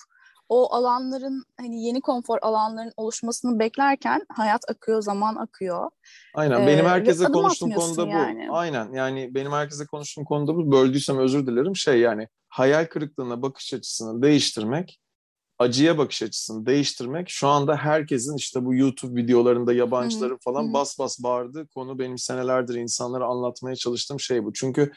o 0.49 0.75
alanların 0.75 1.45
hani 1.57 1.85
yeni 1.85 2.01
konfor 2.01 2.39
alanların 2.43 2.93
oluşmasını 2.97 3.59
beklerken 3.59 4.27
hayat 4.29 4.71
akıyor, 4.71 5.03
zaman 5.03 5.37
akıyor. 5.37 5.91
Aynen. 6.35 6.67
Benim 6.67 6.85
ee, 6.85 6.89
herkese 6.89 7.25
konuştuğum 7.25 7.71
konuda 7.71 8.07
yani. 8.07 8.49
bu. 8.49 8.57
Aynen. 8.57 8.93
Yani 8.93 9.35
benim 9.35 9.53
herkese 9.53 9.87
konuştuğum 9.87 10.25
konuda 10.25 10.55
bu. 10.55 10.73
Böldüysem 10.73 11.19
özür 11.19 11.47
dilerim. 11.47 11.77
Şey 11.77 12.01
yani 12.01 12.29
hayal 12.49 12.87
kırıklığına 12.87 13.43
bakış 13.43 13.75
açısını 13.75 14.23
değiştirmek 14.23 15.01
acıya 15.59 15.99
bakış 15.99 16.23
açısını 16.23 16.67
değiştirmek 16.67 17.29
şu 17.29 17.49
anda 17.49 17.77
herkesin 17.77 18.37
işte 18.37 18.65
bu 18.65 18.75
YouTube 18.75 19.23
videolarında 19.23 19.73
yabancıların 19.73 20.35
hı 20.35 20.39
falan 20.39 20.73
bas 20.73 20.99
bas 20.99 21.23
bağırdığı 21.23 21.67
konu 21.67 21.99
benim 21.99 22.19
senelerdir 22.19 22.75
insanlara 22.75 23.27
anlatmaya 23.27 23.77
çalıştığım 23.77 24.21
şey 24.21 24.45
bu. 24.45 24.53
Çünkü 24.53 24.93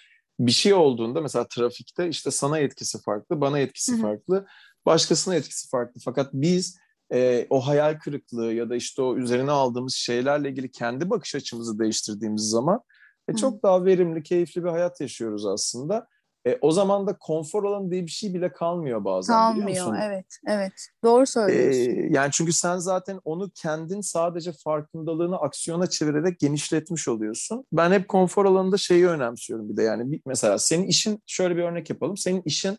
bir 0.48 0.52
şey 0.52 0.74
olduğunda 0.74 1.22
mesela 1.22 1.48
trafikte 1.48 2.10
işte 2.10 2.32
sana 2.32 2.60
etkisi 2.60 3.02
farklı, 3.02 3.42
bana 3.42 3.60
etkisi 3.60 3.94
hı 3.94 4.02
farklı, 4.02 4.46
başkasına 4.86 5.36
etkisi 5.36 5.70
farklı. 5.70 6.02
Fakat 6.06 6.34
biz 6.34 6.80
e, 7.14 7.48
o 7.50 7.68
hayal 7.68 8.00
kırıklığı 8.00 8.54
ya 8.54 8.70
da 8.70 8.76
işte 8.76 9.02
o 9.02 9.18
üzerine 9.18 9.52
aldığımız 9.52 9.94
şeylerle 9.94 10.50
ilgili 10.50 10.72
kendi 10.72 11.10
bakış 11.10 11.36
açımızı 11.36 11.80
değiştirdiğimiz 11.80 12.50
zaman 12.50 12.82
e, 13.28 13.36
çok 13.36 13.64
daha 13.64 13.86
verimli, 13.86 14.24
keyifli 14.24 14.64
bir 14.64 14.70
hayat 14.70 15.02
yaşıyoruz 15.02 15.46
aslında. 15.46 16.08
E, 16.48 16.58
o 16.62 16.72
zaman 16.72 17.08
da 17.08 17.18
konfor 17.18 17.64
alanı 17.64 17.92
diye 17.92 18.06
bir 18.06 18.12
şey 18.12 18.34
bile 18.34 18.52
kalmıyor 18.52 19.06
bazen 19.06 19.34
kalmıyor, 19.34 19.96
evet, 20.02 20.26
evet. 20.48 20.74
Doğru 21.04 21.26
söylüyorsun. 21.26 22.04
E, 22.04 22.08
yani 22.12 22.32
çünkü 22.32 22.54
sen 22.54 22.78
zaten 22.78 23.20
onu 23.26 23.50
kendin 23.56 24.02
sadece 24.02 24.52
farkındalığını 24.52 25.38
aksiyona 25.38 25.90
çevirerek 25.90 26.40
genişletmiş 26.40 27.08
oluyorsun. 27.08 27.66
Ben 27.72 27.92
hep 27.92 28.08
konfor 28.08 28.46
alanında 28.46 28.78
şeyi 28.78 29.08
önemsiyorum 29.08 29.70
bir 29.70 29.78
de 29.78 29.84
yani. 29.84 30.22
Mesela 30.26 30.58
senin 30.58 30.88
işin, 30.88 31.24
şöyle 31.26 31.56
bir 31.56 31.64
örnek 31.64 31.90
yapalım. 31.90 32.18
Senin 32.18 32.42
işin 32.46 32.78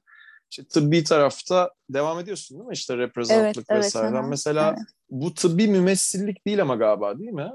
işte 0.51 0.65
tıbbi 0.65 1.05
tarafta 1.05 1.71
devam 1.91 2.19
ediyorsun 2.19 2.59
değil 2.59 2.69
mi? 2.69 2.75
İşte 2.75 2.99
reprezentantlık 2.99 3.67
evet, 3.69 3.85
vesaire. 3.85 4.17
Evet, 4.17 4.29
mesela 4.29 4.69
evet. 4.69 4.89
bu 5.11 5.35
tıbbi 5.35 5.69
mümessillik 5.69 6.47
değil 6.47 6.63
ama 6.63 6.77
galiba 6.77 7.19
değil 7.19 7.31
mi? 7.33 7.51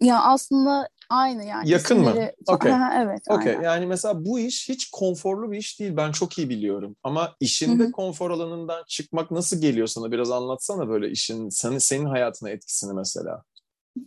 Ya 0.00 0.22
aslında 0.22 0.88
aynı 1.08 1.44
yani. 1.44 1.70
Yakın 1.70 2.00
mı? 2.00 2.14
Okay. 2.46 2.72
evet. 2.96 3.22
Okay. 3.28 3.58
Yani 3.62 3.86
mesela 3.86 4.24
bu 4.24 4.38
iş 4.38 4.68
hiç 4.68 4.90
konforlu 4.90 5.52
bir 5.52 5.58
iş 5.58 5.80
değil. 5.80 5.96
Ben 5.96 6.12
çok 6.12 6.38
iyi 6.38 6.48
biliyorum. 6.48 6.96
Ama 7.02 7.36
işinde 7.40 7.82
Hı-hı. 7.82 7.92
konfor 7.92 8.30
alanından 8.30 8.84
çıkmak 8.88 9.30
nasıl 9.30 9.60
geliyor 9.60 9.86
sana? 9.86 10.12
Biraz 10.12 10.30
anlatsana 10.30 10.88
böyle 10.88 11.10
işin 11.10 11.48
senin, 11.48 11.78
senin 11.78 12.04
hayatına 12.04 12.50
etkisini 12.50 12.92
mesela. 12.92 13.42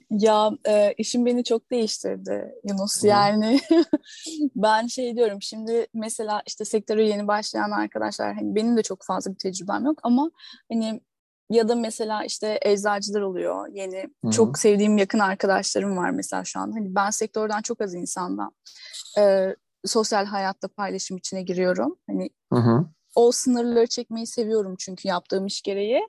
Ya 0.09 0.51
e, 0.67 0.93
işim 0.97 1.25
beni 1.25 1.43
çok 1.43 1.71
değiştirdi 1.71 2.55
Yunus. 2.69 3.03
Hı. 3.03 3.07
Yani 3.07 3.59
ben 4.55 4.87
şey 4.87 5.15
diyorum 5.15 5.41
şimdi 5.41 5.87
mesela 5.93 6.41
işte 6.47 6.65
sektöre 6.65 7.07
yeni 7.07 7.27
başlayan 7.27 7.71
arkadaşlar 7.71 8.33
hani 8.35 8.55
benim 8.55 8.77
de 8.77 8.83
çok 8.83 9.03
fazla 9.03 9.31
bir 9.31 9.37
tecrübem 9.37 9.85
yok 9.85 9.99
ama 10.03 10.31
hani 10.71 11.01
ya 11.51 11.67
da 11.67 11.75
mesela 11.75 12.25
işte 12.25 12.59
eczacılar 12.61 13.21
oluyor 13.21 13.67
yeni. 13.73 14.09
Hı-hı. 14.23 14.31
Çok 14.31 14.59
sevdiğim 14.59 14.97
yakın 14.97 15.19
arkadaşlarım 15.19 15.97
var 15.97 16.09
mesela 16.09 16.43
şu 16.43 16.59
an. 16.59 16.71
Hani 16.71 16.95
ben 16.95 17.09
sektörden 17.09 17.61
çok 17.61 17.81
az 17.81 17.93
insandan 17.93 18.51
e, 19.19 19.55
sosyal 19.85 20.25
hayatta 20.25 20.67
paylaşım 20.67 21.17
içine 21.17 21.41
giriyorum. 21.41 21.97
Hani 22.09 22.29
Hı-hı. 22.53 22.85
o 23.15 23.31
sınırları 23.31 23.87
çekmeyi 23.87 24.27
seviyorum 24.27 24.75
çünkü 24.79 25.07
yaptığım 25.07 25.45
iş 25.45 25.61
gereği. 25.61 26.01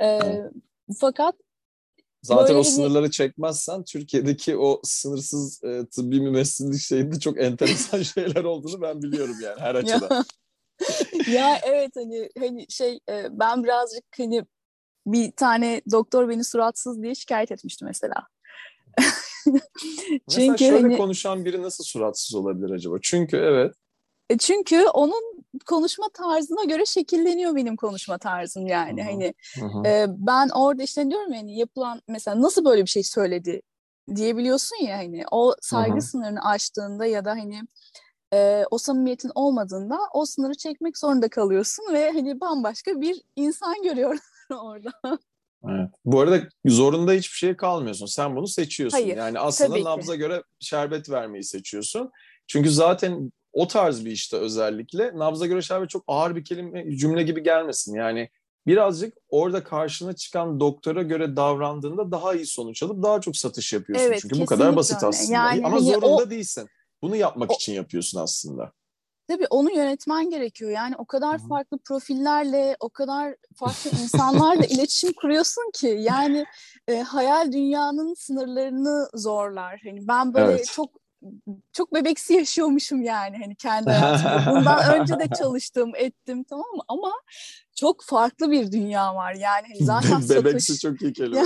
E, 0.00 0.20
fakat 1.00 1.34
Zaten 2.22 2.46
Böyle 2.46 2.58
o 2.58 2.62
sınırları 2.62 3.10
çekmezsen 3.10 3.84
Türkiye'deki 3.84 4.56
o 4.56 4.80
sınırsız 4.84 5.64
e, 5.64 5.86
tıbbi 5.86 6.20
mümessillik 6.20 6.80
şeyinde 6.80 7.20
çok 7.20 7.40
enteresan 7.40 8.02
şeyler 8.14 8.44
olduğunu 8.44 8.82
ben 8.82 9.02
biliyorum 9.02 9.36
yani 9.42 9.60
her 9.60 9.74
açıdan. 9.74 10.24
ya 11.32 11.60
evet 11.62 11.90
hani 11.94 12.28
hani 12.38 12.66
şey 12.68 13.00
e, 13.08 13.26
ben 13.30 13.64
birazcık 13.64 14.04
hani 14.16 14.44
bir 15.06 15.32
tane 15.32 15.80
doktor 15.90 16.28
beni 16.28 16.44
suratsız 16.44 17.02
diye 17.02 17.14
şikayet 17.14 17.52
etmişti 17.52 17.84
mesela. 17.84 18.26
Çünkü 20.30 20.50
mesela 20.50 20.56
şöyle 20.56 20.82
hani, 20.82 20.96
konuşan 20.96 21.44
biri 21.44 21.62
nasıl 21.62 21.84
suratsız 21.84 22.34
olabilir 22.34 22.70
acaba? 22.70 22.96
Çünkü 23.02 23.36
evet. 23.36 23.74
E, 24.30 24.38
çünkü 24.38 24.84
onun 24.84 25.44
konuşma 25.66 26.08
tarzına 26.14 26.64
göre 26.64 26.86
şekilleniyor 26.86 27.56
benim 27.56 27.76
konuşma 27.76 28.18
tarzım 28.18 28.66
yani. 28.66 29.02
Hı-hı. 29.02 29.10
Hani 29.10 29.34
Hı-hı. 29.60 29.86
E, 29.86 30.06
ben 30.08 30.48
orada 30.48 30.82
işte 30.82 31.10
diyorum 31.10 31.32
yani 31.32 31.58
yapılan 31.58 32.02
mesela 32.08 32.42
nasıl 32.42 32.64
böyle 32.64 32.82
bir 32.82 32.90
şey 32.90 33.02
söyledi 33.02 33.62
diyebiliyorsun 34.14 34.76
ya 34.84 34.98
hani 34.98 35.24
o 35.30 35.54
saygı 35.60 35.92
Hı-hı. 35.92 36.02
sınırını 36.02 36.44
aştığında 36.44 37.06
ya 37.06 37.24
da 37.24 37.30
hani 37.30 37.62
e, 38.34 38.64
o 38.70 38.78
samimiyetin 38.78 39.30
olmadığında 39.34 39.98
o 40.12 40.26
sınırı 40.26 40.54
çekmek 40.54 40.98
zorunda 40.98 41.28
kalıyorsun 41.28 41.84
ve 41.92 42.10
hani 42.12 42.40
bambaşka 42.40 43.00
bir 43.00 43.22
insan 43.36 43.82
görüyorlar 43.82 44.20
orada. 44.62 44.92
Evet. 45.64 45.90
Bu 46.04 46.20
arada 46.20 46.48
zorunda 46.66 47.12
hiçbir 47.12 47.36
şey 47.36 47.56
kalmıyorsun. 47.56 48.06
Sen 48.06 48.36
bunu 48.36 48.46
seçiyorsun. 48.46 48.98
Hayır, 48.98 49.16
yani 49.16 49.38
aslında 49.38 49.84
nabza 49.84 50.14
göre 50.14 50.42
şerbet 50.60 51.10
vermeyi 51.10 51.44
seçiyorsun. 51.44 52.10
Çünkü 52.46 52.70
zaten 52.70 53.32
o 53.52 53.66
tarz 53.68 54.04
bir 54.04 54.10
işte 54.10 54.36
özellikle 54.36 55.18
nabza 55.18 55.46
göre 55.46 55.62
şerbet 55.62 55.90
çok 55.90 56.04
ağır 56.06 56.36
bir 56.36 56.44
kelime 56.44 56.96
cümle 56.96 57.22
gibi 57.22 57.42
gelmesin. 57.42 57.94
Yani 57.94 58.28
birazcık 58.66 59.14
orada 59.28 59.64
karşına 59.64 60.12
çıkan 60.12 60.60
doktora 60.60 61.02
göre 61.02 61.36
davrandığında 61.36 62.10
daha 62.10 62.34
iyi 62.34 62.46
sonuç 62.46 62.82
alıp 62.82 63.02
daha 63.02 63.20
çok 63.20 63.36
satış 63.36 63.72
yapıyorsun. 63.72 64.06
Evet, 64.06 64.18
Çünkü 64.22 64.40
bu 64.40 64.46
kadar 64.46 64.76
basit 64.76 64.96
öyle. 64.96 65.06
aslında. 65.06 65.32
Yani, 65.32 65.66
Ama 65.66 65.76
hani 65.76 65.84
zorunda 65.84 66.06
o, 66.06 66.30
değilsin. 66.30 66.68
Bunu 67.02 67.16
yapmak 67.16 67.50
o, 67.50 67.54
için 67.54 67.72
yapıyorsun 67.72 68.20
aslında. 68.20 68.72
Tabii 69.28 69.46
onu 69.50 69.70
yönetmen 69.72 70.30
gerekiyor. 70.30 70.70
Yani 70.70 70.94
o 70.98 71.04
kadar 71.04 71.38
Hı-hı. 71.38 71.48
farklı 71.48 71.78
profillerle, 71.78 72.76
o 72.80 72.88
kadar 72.88 73.34
farklı 73.56 73.90
insanlarla 74.02 74.64
iletişim 74.64 75.12
kuruyorsun 75.12 75.70
ki 75.74 75.96
yani 76.00 76.46
e, 76.88 77.00
hayal 77.00 77.52
dünyanın 77.52 78.14
sınırlarını 78.14 79.08
zorlar. 79.14 79.80
Hani 79.84 80.08
ben 80.08 80.34
böyle 80.34 80.52
evet. 80.52 80.70
çok 80.72 80.90
çok 81.72 81.94
bebeksi 81.94 82.34
yaşıyormuşum 82.34 83.02
yani 83.02 83.38
hani 83.38 83.56
kendi 83.56 83.90
hayatımda. 83.90 84.52
Bundan 84.56 85.00
önce 85.00 85.18
de 85.18 85.28
çalıştım, 85.38 85.92
ettim 85.94 86.44
tamam 86.44 86.66
mı? 86.76 86.82
Ama 86.88 87.12
çok 87.80 88.04
farklı 88.04 88.50
bir 88.50 88.72
dünya 88.72 89.14
var. 89.14 89.34
Yani 89.34 89.66
hani 89.68 89.78
zaten 89.84 90.28
bebeksi 90.28 90.66
satış... 90.66 90.82
çok 90.82 91.02
iyi 91.02 91.12
kelime 91.12 91.38
ya. 91.38 91.44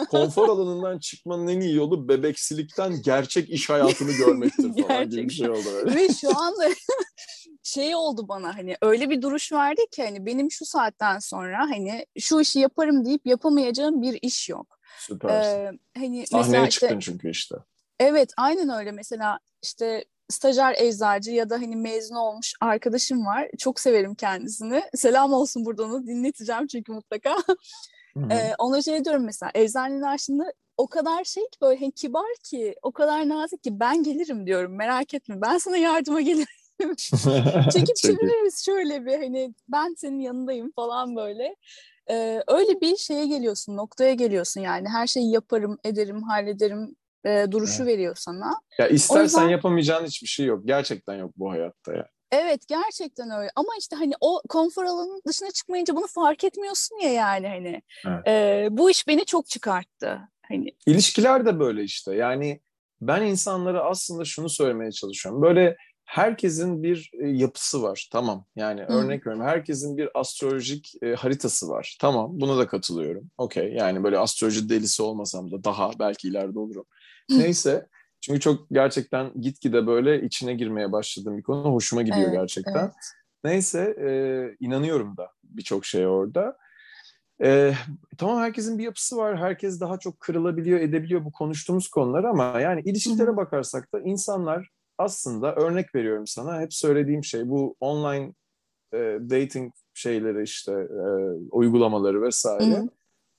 Konfor 0.10 0.48
alanından 0.54 0.98
çıkmanın 0.98 1.48
en 1.48 1.60
iyi 1.60 1.74
yolu 1.74 2.08
bebeksilikten 2.08 3.02
gerçek 3.02 3.50
iş 3.50 3.70
hayatını 3.70 4.12
görmektir 4.12 4.82
falan 4.82 5.10
gibi 5.10 5.28
bir 5.28 5.34
şey 5.34 5.50
oldu 5.50 5.68
öyle. 5.74 5.94
Ve 5.94 6.08
şu 6.08 6.38
anda 6.38 6.64
şey 7.62 7.94
oldu 7.94 8.28
bana 8.28 8.56
hani 8.56 8.76
öyle 8.82 9.10
bir 9.10 9.22
duruş 9.22 9.52
verdi 9.52 9.82
ki 9.90 10.02
hani 10.02 10.26
benim 10.26 10.50
şu 10.50 10.64
saatten 10.64 11.18
sonra 11.18 11.58
hani 11.58 12.06
şu 12.18 12.40
işi 12.40 12.58
yaparım 12.58 13.04
deyip 13.04 13.26
yapamayacağım 13.26 14.02
bir 14.02 14.18
iş 14.22 14.48
yok. 14.48 14.78
Süpersin. 14.98 15.58
Ee, 15.58 15.72
hani 15.96 16.26
Sahneye 16.26 16.70
çıktın 16.70 16.98
işte, 16.98 17.12
çünkü 17.12 17.30
işte. 17.30 17.56
Evet 18.00 18.32
aynen 18.36 18.68
öyle 18.68 18.92
mesela 18.92 19.38
işte 19.62 20.04
stajyer 20.34 20.74
eczacı 20.78 21.30
ya 21.30 21.50
da 21.50 21.54
hani 21.54 21.76
mezun 21.76 22.14
olmuş 22.14 22.54
arkadaşım 22.60 23.26
var. 23.26 23.48
Çok 23.58 23.80
severim 23.80 24.14
kendisini. 24.14 24.82
Selam 24.94 25.32
olsun 25.32 25.64
burada 25.64 25.84
onu 25.84 26.06
dinleteceğim 26.06 26.66
çünkü 26.66 26.92
mutlaka. 26.92 27.36
ee, 28.30 28.52
ona 28.58 28.82
şey 28.82 29.04
diyorum 29.04 29.24
mesela 29.24 29.50
eczanenin 29.54 30.02
aslında 30.02 30.52
o 30.76 30.86
kadar 30.86 31.24
şey 31.24 31.42
ki 31.42 31.58
böyle 31.62 31.80
hani 31.80 31.92
kibar 31.92 32.34
ki 32.44 32.74
o 32.82 32.92
kadar 32.92 33.28
nazik 33.28 33.62
ki 33.62 33.80
ben 33.80 34.02
gelirim 34.02 34.46
diyorum 34.46 34.76
merak 34.76 35.14
etme 35.14 35.40
ben 35.40 35.58
sana 35.58 35.76
yardıma 35.76 36.20
gelirim. 36.20 36.46
Çekip 37.72 37.96
çeviririz 37.96 38.64
şöyle 38.64 39.06
bir 39.06 39.18
hani 39.18 39.54
ben 39.68 39.94
senin 39.98 40.20
yanındayım 40.20 40.72
falan 40.76 41.16
böyle. 41.16 41.56
Ee, 42.10 42.42
öyle 42.46 42.80
bir 42.80 42.96
şeye 42.96 43.26
geliyorsun 43.26 43.76
noktaya 43.76 44.14
geliyorsun 44.14 44.60
yani 44.60 44.88
her 44.88 45.06
şeyi 45.06 45.30
yaparım 45.30 45.78
ederim 45.84 46.22
hallederim 46.22 46.96
e, 47.26 47.46
duruşu 47.50 47.82
evet. 47.82 47.92
veriyor 47.92 48.16
sana. 48.18 48.60
Ya 48.78 48.88
istersen 48.88 49.22
yüzden... 49.22 49.48
yapamayacağın 49.48 50.06
hiçbir 50.06 50.28
şey 50.28 50.46
yok. 50.46 50.60
Gerçekten 50.64 51.14
yok 51.14 51.32
bu 51.36 51.50
hayatta 51.50 51.92
ya. 51.94 52.08
Evet 52.32 52.68
gerçekten 52.68 53.30
öyle 53.30 53.50
ama 53.56 53.68
işte 53.78 53.96
hani 53.96 54.12
o 54.20 54.42
konfor 54.48 54.84
alanının 54.84 55.22
dışına 55.26 55.50
çıkmayınca 55.50 55.96
bunu 55.96 56.06
fark 56.06 56.44
etmiyorsun 56.44 56.96
ya 57.04 57.10
yani 57.10 57.48
hani 57.48 57.82
evet. 58.06 58.28
e, 58.28 58.68
bu 58.70 58.90
iş 58.90 59.08
beni 59.08 59.24
çok 59.24 59.46
çıkarttı. 59.46 60.20
Hani. 60.48 60.74
İlişkiler 60.86 61.46
de 61.46 61.58
böyle 61.60 61.82
işte 61.82 62.14
yani 62.14 62.60
ben 63.00 63.22
insanlara 63.22 63.84
aslında 63.84 64.24
şunu 64.24 64.48
söylemeye 64.48 64.92
çalışıyorum 64.92 65.42
böyle 65.42 65.76
herkesin 66.04 66.82
bir 66.82 67.10
e, 67.22 67.28
yapısı 67.28 67.82
var 67.82 68.08
tamam 68.12 68.46
yani 68.56 68.80
Hı. 68.80 68.92
örnek 68.92 69.26
veriyorum 69.26 69.46
herkesin 69.46 69.96
bir 69.96 70.08
astrolojik 70.14 70.92
e, 71.02 71.14
haritası 71.14 71.68
var 71.68 71.96
tamam 72.00 72.30
buna 72.32 72.58
da 72.58 72.66
katılıyorum 72.66 73.30
okey 73.38 73.72
yani 73.72 74.04
böyle 74.04 74.18
astroloji 74.18 74.68
delisi 74.68 75.02
olmasam 75.02 75.52
da 75.52 75.64
daha 75.64 75.90
belki 75.98 76.28
ileride 76.28 76.58
olurum 76.58 76.84
Neyse. 77.30 77.86
Çünkü 78.20 78.40
çok 78.40 78.70
gerçekten 78.70 79.40
gitgide 79.40 79.86
böyle 79.86 80.22
içine 80.22 80.54
girmeye 80.54 80.92
başladığım 80.92 81.38
bir 81.38 81.42
konu. 81.42 81.64
Hoşuma 81.64 82.02
gidiyor 82.02 82.28
evet, 82.28 82.32
gerçekten. 82.32 82.82
Evet. 82.82 82.92
Neyse 83.44 83.96
e, 84.00 84.08
inanıyorum 84.60 85.16
da 85.16 85.30
birçok 85.44 85.84
şey 85.84 86.06
orada. 86.06 86.56
E, 87.42 87.74
tamam 88.18 88.40
herkesin 88.40 88.78
bir 88.78 88.84
yapısı 88.84 89.16
var. 89.16 89.38
Herkes 89.38 89.80
daha 89.80 89.98
çok 89.98 90.20
kırılabiliyor, 90.20 90.80
edebiliyor 90.80 91.24
bu 91.24 91.32
konuştuğumuz 91.32 91.88
konular 91.88 92.24
ama 92.24 92.60
yani 92.60 92.82
ilişkilere 92.84 93.26
Hı-hı. 93.26 93.36
bakarsak 93.36 93.94
da 93.94 94.00
insanlar 94.00 94.68
aslında 94.98 95.54
örnek 95.54 95.94
veriyorum 95.94 96.26
sana 96.26 96.60
hep 96.60 96.74
söylediğim 96.74 97.24
şey 97.24 97.48
bu 97.48 97.76
online 97.80 98.32
e, 98.92 98.98
dating 99.30 99.72
şeyleri 99.94 100.42
işte 100.42 100.72
e, 100.72 101.04
uygulamaları 101.50 102.22
vesaire. 102.22 102.64
Hı 102.64 102.78
hı. 102.78 102.88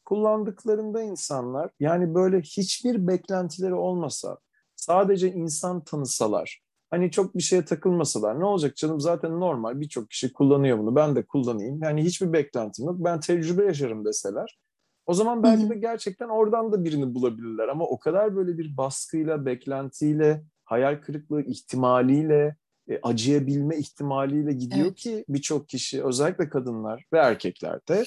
Kullandıklarında 0.06 1.02
insanlar 1.02 1.72
yani 1.80 2.16
böyle 2.16 2.42
hiçbir 2.42 3.08
beklentileri 3.08 3.74
olmasa 3.74 4.38
sadece 4.76 5.34
insan 5.34 5.84
tanısalar 5.84 6.62
hani 6.90 7.12
çok 7.12 7.36
bir 7.36 7.44
şeye 7.44 7.66
takılmasalar 7.66 8.40
ne 8.40 8.46
olacak 8.46 8.76
canım? 8.76 9.00
Zaten 9.00 9.40
normal 9.40 9.82
birçok 9.82 10.10
kişi 10.10 10.34
kullanıyor 10.34 10.80
bunu 10.80 10.96
ben 10.96 11.16
de 11.16 11.26
kullanayım. 11.26 11.84
Yani 11.84 12.04
hiçbir 12.04 12.34
beklentim 12.34 12.86
yok. 12.86 12.96
Ben 13.00 13.20
tecrübe 13.20 13.66
yaşarım. 13.66 14.06
deseler 14.06 14.60
o 15.06 15.14
zaman 15.14 15.44
belki 15.44 15.70
de 15.70 15.76
gerçekten 15.76 16.30
oradan 16.30 16.72
da 16.72 16.84
birini 16.84 17.16
bulabilirler. 17.16 17.68
Ama 17.68 17.86
o 17.86 18.00
kadar 18.00 18.36
böyle 18.36 18.58
bir 18.58 18.78
baskıyla 18.78 19.46
beklentiyle 19.46 20.44
hayal 20.64 21.02
kırıklığı 21.02 21.42
ihtimaliyle 21.42 22.56
e, 22.90 23.00
acıyabilme 23.04 23.78
ihtimaliyle 23.78 24.54
gidiyor 24.54 24.86
evet. 24.86 24.96
ki 24.96 25.26
birçok 25.30 25.70
kişi 25.70 26.04
özellikle 26.04 26.50
kadınlar 26.50 27.06
ve 27.14 27.18
erkekler 27.18 27.80
de 27.88 28.04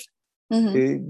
Hı 0.53 0.59
hı. 0.59 0.79
E, 0.79 1.01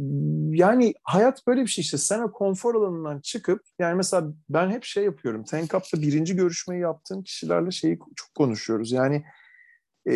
yani 0.59 0.95
hayat 1.03 1.47
böyle 1.47 1.63
bir 1.63 1.67
şey 1.67 1.83
işte. 1.83 1.99
Sen 1.99 2.21
o 2.21 2.33
konfor 2.33 2.75
alanından 2.75 3.21
çıkıp 3.21 3.63
yani 3.79 3.95
mesela 3.95 4.33
ben 4.49 4.71
hep 4.71 4.85
şey 4.85 5.05
yapıyorum. 5.05 5.45
Tenkap'ta 5.45 6.03
birinci 6.03 6.37
görüşmeyi 6.37 6.83
yaptığım 6.83 7.23
kişilerle 7.23 7.71
şeyi 7.71 7.99
çok 8.17 8.35
konuşuyoruz. 8.35 8.93
Yani 8.93 9.25
e, 10.11 10.15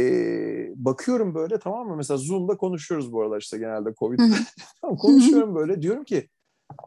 bakıyorum 0.76 1.34
böyle 1.34 1.58
tamam 1.58 1.88
mı? 1.88 1.96
Mesela 1.96 2.18
Zoom'da 2.18 2.56
konuşuyoruz 2.56 3.12
bu 3.12 3.22
aralar 3.22 3.40
işte 3.40 3.58
genelde 3.58 3.94
Covid. 3.94 4.18
Tamam, 4.80 4.96
konuşuyorum 4.96 5.54
böyle. 5.54 5.82
Diyorum 5.82 6.04
ki 6.04 6.28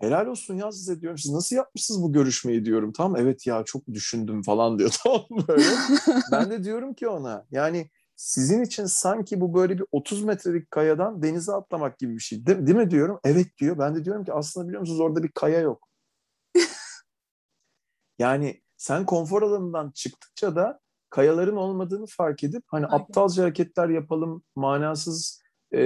helal 0.01 0.25
olsun 0.25 0.55
ya 0.55 0.71
size 0.71 1.01
diyorum. 1.01 1.17
Siz 1.17 1.31
nasıl 1.31 1.55
yapmışsınız 1.55 2.03
bu 2.03 2.13
görüşmeyi? 2.13 2.65
diyorum. 2.65 2.91
Tamam 2.91 3.21
evet 3.21 3.47
ya 3.47 3.63
çok 3.63 3.87
düşündüm 3.87 4.41
falan 4.41 4.79
diyor. 4.79 4.95
Tamam 5.03 5.25
böyle? 5.47 5.65
Ben 6.31 6.49
de 6.49 6.63
diyorum 6.63 6.93
ki 6.93 7.07
ona 7.07 7.45
yani 7.51 7.89
sizin 8.15 8.63
için 8.63 8.85
sanki 8.85 9.41
bu 9.41 9.53
böyle 9.53 9.77
bir 9.77 9.85
30 9.91 10.23
metrelik 10.23 10.71
kayadan 10.71 11.23
denize 11.23 11.51
atlamak 11.51 11.99
gibi 11.99 12.13
bir 12.13 12.19
şey 12.19 12.45
değil, 12.45 12.67
değil 12.67 12.77
mi 12.77 12.91
diyorum. 12.91 13.19
Evet 13.23 13.47
diyor. 13.57 13.77
Ben 13.77 13.95
de 13.95 14.05
diyorum 14.05 14.25
ki 14.25 14.33
aslında 14.33 14.67
biliyor 14.67 14.81
musunuz 14.81 14.99
orada 14.99 15.23
bir 15.23 15.31
kaya 15.31 15.59
yok. 15.59 15.87
yani 18.19 18.61
sen 18.77 19.05
konfor 19.05 19.41
alanından 19.41 19.91
çıktıkça 19.91 20.55
da 20.55 20.79
kayaların 21.09 21.55
olmadığını 21.55 22.05
fark 22.09 22.43
edip 22.43 22.63
hani 22.67 22.85
Aynen. 22.85 23.03
aptalca 23.03 23.43
hareketler 23.43 23.89
yapalım, 23.89 24.43
manasız 24.55 25.41
e, 25.73 25.81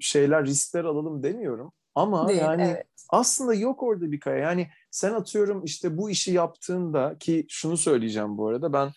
şeyler, 0.00 0.44
riskler 0.44 0.84
alalım 0.84 1.22
demiyorum. 1.22 1.72
Ama 1.94 2.28
Değil, 2.28 2.40
yani 2.40 2.62
evet. 2.62 2.86
aslında 3.10 3.54
yok 3.54 3.82
orada 3.82 4.12
bir 4.12 4.20
kaya. 4.20 4.36
Yani 4.36 4.68
sen 4.90 5.12
atıyorum 5.12 5.64
işte 5.64 5.96
bu 5.96 6.10
işi 6.10 6.32
yaptığında 6.32 7.16
ki 7.20 7.46
şunu 7.48 7.76
söyleyeceğim 7.76 8.38
bu 8.38 8.48
arada 8.48 8.72
ben 8.72 8.90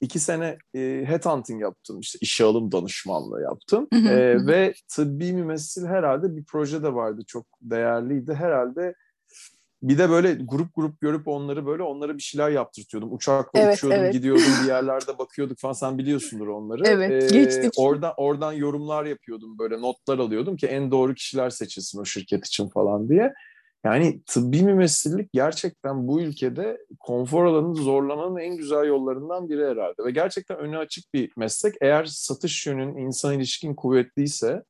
iki 0.00 0.18
sene 0.18 0.58
e, 0.74 1.04
headhunting 1.06 1.62
yaptım 1.62 2.00
işte 2.00 2.18
işe 2.20 2.44
alım 2.44 2.72
danışmanlığı 2.72 3.42
yaptım 3.42 3.88
e, 3.92 4.46
ve 4.46 4.74
tıbbi 4.88 5.32
mümessil 5.32 5.86
herhalde 5.86 6.36
bir 6.36 6.44
proje 6.44 6.82
de 6.82 6.94
vardı 6.94 7.22
çok 7.26 7.46
değerliydi 7.62 8.34
herhalde 8.34 8.94
bir 9.82 9.98
de 9.98 10.10
böyle 10.10 10.34
grup 10.34 10.74
grup 10.74 11.00
görüp 11.00 11.28
onları 11.28 11.66
böyle 11.66 11.82
onlara 11.82 12.16
bir 12.16 12.22
şeyler 12.22 12.50
yaptırtıyordum. 12.50 13.12
Uçakla 13.12 13.60
evet, 13.60 13.76
uçuyordum, 13.76 14.00
evet. 14.00 14.12
gidiyordum 14.12 14.44
bir 14.62 14.68
yerlerde 14.68 15.18
bakıyorduk 15.18 15.58
falan. 15.58 15.72
Sen 15.72 15.98
biliyorsundur 15.98 16.46
onları. 16.46 16.82
Evet, 16.86 17.32
ee, 17.32 17.38
geçtik. 17.38 17.72
Oradan, 17.76 18.12
oradan 18.16 18.52
yorumlar 18.52 19.04
yapıyordum 19.04 19.58
böyle 19.58 19.80
notlar 19.80 20.18
alıyordum 20.18 20.56
ki 20.56 20.66
en 20.66 20.90
doğru 20.90 21.14
kişiler 21.14 21.50
seçilsin 21.50 22.00
o 22.00 22.04
şirket 22.04 22.46
için 22.46 22.68
falan 22.68 23.08
diye. 23.08 23.34
Yani 23.84 24.22
tıbbi 24.26 24.62
mümessillik 24.62 25.32
gerçekten 25.32 26.08
bu 26.08 26.20
ülkede 26.20 26.78
konfor 27.00 27.44
alanını 27.44 27.74
zorlamanın 27.74 28.36
en 28.36 28.56
güzel 28.56 28.84
yollarından 28.84 29.48
biri 29.48 29.66
herhalde. 29.66 30.04
Ve 30.04 30.10
gerçekten 30.10 30.58
önü 30.58 30.78
açık 30.78 31.14
bir 31.14 31.32
meslek. 31.36 31.74
Eğer 31.80 32.04
satış 32.04 32.66
yönün, 32.66 32.96
insan 32.96 33.34
ilişkin 33.34 33.74
kuvvetliyse 33.74 34.64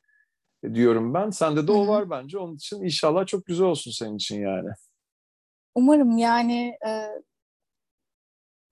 diyorum 0.75 1.15
ben. 1.15 1.31
Sende 1.31 1.67
de 1.67 1.73
o 1.73 1.87
var 1.87 2.11
bence. 2.11 2.39
Onun 2.39 2.57
için 2.57 2.85
inşallah 2.85 3.27
çok 3.27 3.47
güzel 3.47 3.67
olsun 3.67 3.91
senin 3.91 4.17
için 4.17 4.41
yani. 4.41 4.69
Umarım 5.75 6.19
yani 6.19 6.79
e, 6.87 7.09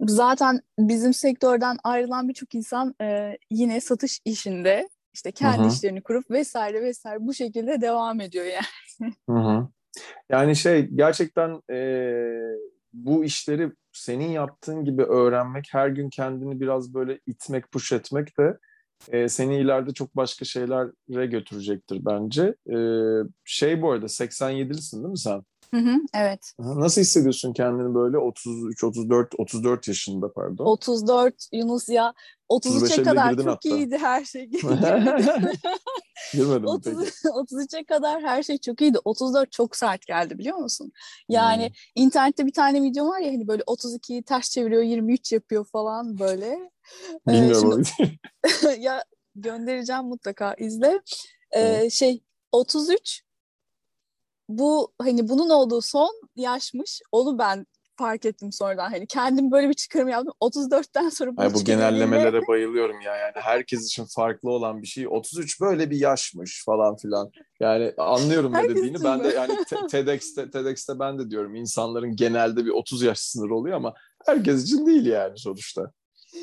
zaten 0.01 0.61
bizim 0.79 1.15
sektörden 1.15 1.77
ayrılan 1.85 2.29
birçok 2.29 2.55
insan 2.55 2.95
e, 3.01 3.39
yine 3.51 3.81
satış 3.81 4.21
işinde 4.25 4.89
işte 5.15 5.33
kendi 5.33 5.59
Hı-hı. 5.59 5.69
işlerini 5.69 6.03
kurup 6.03 6.31
vesaire 6.31 6.83
vesaire 6.83 7.19
bu 7.21 7.35
şekilde 7.35 7.81
devam 7.81 8.21
ediyor 8.21 8.45
yani. 8.45 9.13
Hı-hı. 9.29 9.69
Yani 10.31 10.57
şey 10.57 10.87
gerçekten 10.87 11.63
e, 11.71 11.79
bu 12.93 13.25
işleri 13.25 13.73
senin 13.93 14.29
yaptığın 14.29 14.85
gibi 14.85 15.03
öğrenmek, 15.03 15.69
her 15.73 15.89
gün 15.89 16.11
kendini 16.11 16.61
biraz 16.61 16.95
böyle 16.95 17.21
itmek, 17.27 17.73
push 17.73 17.93
etmek 17.93 18.39
de 18.39 18.59
e, 19.13 19.29
seni 19.29 19.57
ileride 19.57 19.93
çok 19.93 20.17
başka 20.17 20.45
şeylere 20.45 21.27
götürecektir 21.27 22.05
bence. 22.05 22.55
E, 22.71 22.77
şey 23.45 23.83
bu 23.83 23.93
arada 23.93 24.07
87'lisin 24.07 24.97
değil 24.97 25.11
mi 25.11 25.19
sen? 25.19 25.43
Hı 25.75 25.81
hı, 25.81 25.97
evet. 26.15 26.53
Nasıl 26.59 27.01
hissediyorsun 27.01 27.53
kendini 27.53 27.95
böyle 27.95 28.19
33, 28.19 28.85
34, 28.85 29.35
34 29.39 29.89
yaşında 29.89 30.33
pardon? 30.33 30.65
34 30.65 31.35
Yunus 31.53 31.89
ya 31.89 32.15
33'e 32.51 33.03
kadar 33.03 33.37
çok 33.37 33.47
hatta. 33.47 33.69
iyiydi 33.69 33.99
her 33.99 34.25
şey. 34.25 34.51
Girmedim 36.33 36.67
30, 36.67 36.85
peki. 36.85 37.11
33'e 37.29 37.85
kadar 37.89 38.23
her 38.23 38.43
şey 38.43 38.59
çok 38.59 38.81
iyiydi. 38.81 38.99
34 39.05 39.53
çok 39.53 39.77
sert 39.77 40.07
geldi 40.07 40.39
biliyor 40.39 40.59
musun? 40.59 40.93
Yani 41.29 41.67
hmm. 41.67 41.75
internette 41.95 42.47
bir 42.47 42.53
tane 42.53 42.83
video 42.83 43.09
var 43.09 43.21
ya 43.21 43.33
hani 43.33 43.49
böyle 43.49 43.63
32'yi 43.63 44.23
ters 44.23 44.51
çeviriyor 44.51 44.83
23 44.83 45.33
yapıyor 45.33 45.65
falan 45.65 46.19
böyle. 46.19 46.71
Bilmiyorum. 47.29 47.81
Ee, 47.81 47.85
şimdi, 47.97 48.81
ya 48.83 49.05
göndereceğim 49.35 50.05
mutlaka 50.05 50.55
izle. 50.55 51.01
Ee, 51.57 51.81
hmm. 51.83 51.91
Şey 51.91 52.23
33 52.53 53.23
bu 54.49 54.93
hani 55.03 55.29
bunun 55.29 55.51
olduğu 55.51 55.83
son 55.83 56.21
yaşmış. 56.37 57.01
Onu 57.13 57.39
ben 57.39 57.67
fark 57.99 58.27
ettim 58.27 58.53
sonradan. 58.53 58.91
Hani 58.91 59.07
kendim 59.07 59.51
böyle 59.51 59.69
bir 59.69 59.75
çıkarım 59.75 60.09
yaptım. 60.09 60.35
34'ten 60.41 61.09
sonra 61.09 61.37
bu 61.37 61.41
Ay, 61.43 61.55
bu 61.55 61.65
genellemelere 61.65 62.41
bayılıyorum 62.49 63.01
ya. 63.01 63.17
Yani 63.17 63.33
herkes 63.35 63.87
için 63.87 64.07
farklı 64.17 64.51
olan 64.51 64.83
bir 64.83 64.87
şey. 64.87 65.09
33 65.09 65.61
böyle 65.61 65.91
bir 65.91 65.97
yaşmış 65.97 66.65
falan 66.65 66.97
filan. 66.97 67.31
Yani 67.61 67.93
anlıyorum 67.99 68.53
ne 68.53 68.69
dediğini. 68.69 69.05
Ben 69.05 69.25
de 69.25 69.29
yani 69.29 69.57
TEDx'te, 69.91 70.51
TEDx'te 70.51 70.99
ben 70.99 71.19
de 71.19 71.31
diyorum 71.31 71.55
insanların 71.55 72.17
genelde 72.17 72.65
bir 72.65 72.71
30 72.71 73.03
yaş 73.03 73.19
sınırı 73.19 73.55
oluyor 73.55 73.77
ama 73.77 73.95
herkes 74.27 74.65
için 74.65 74.87
değil 74.87 75.07
yani 75.07 75.39
sonuçta. 75.39 75.93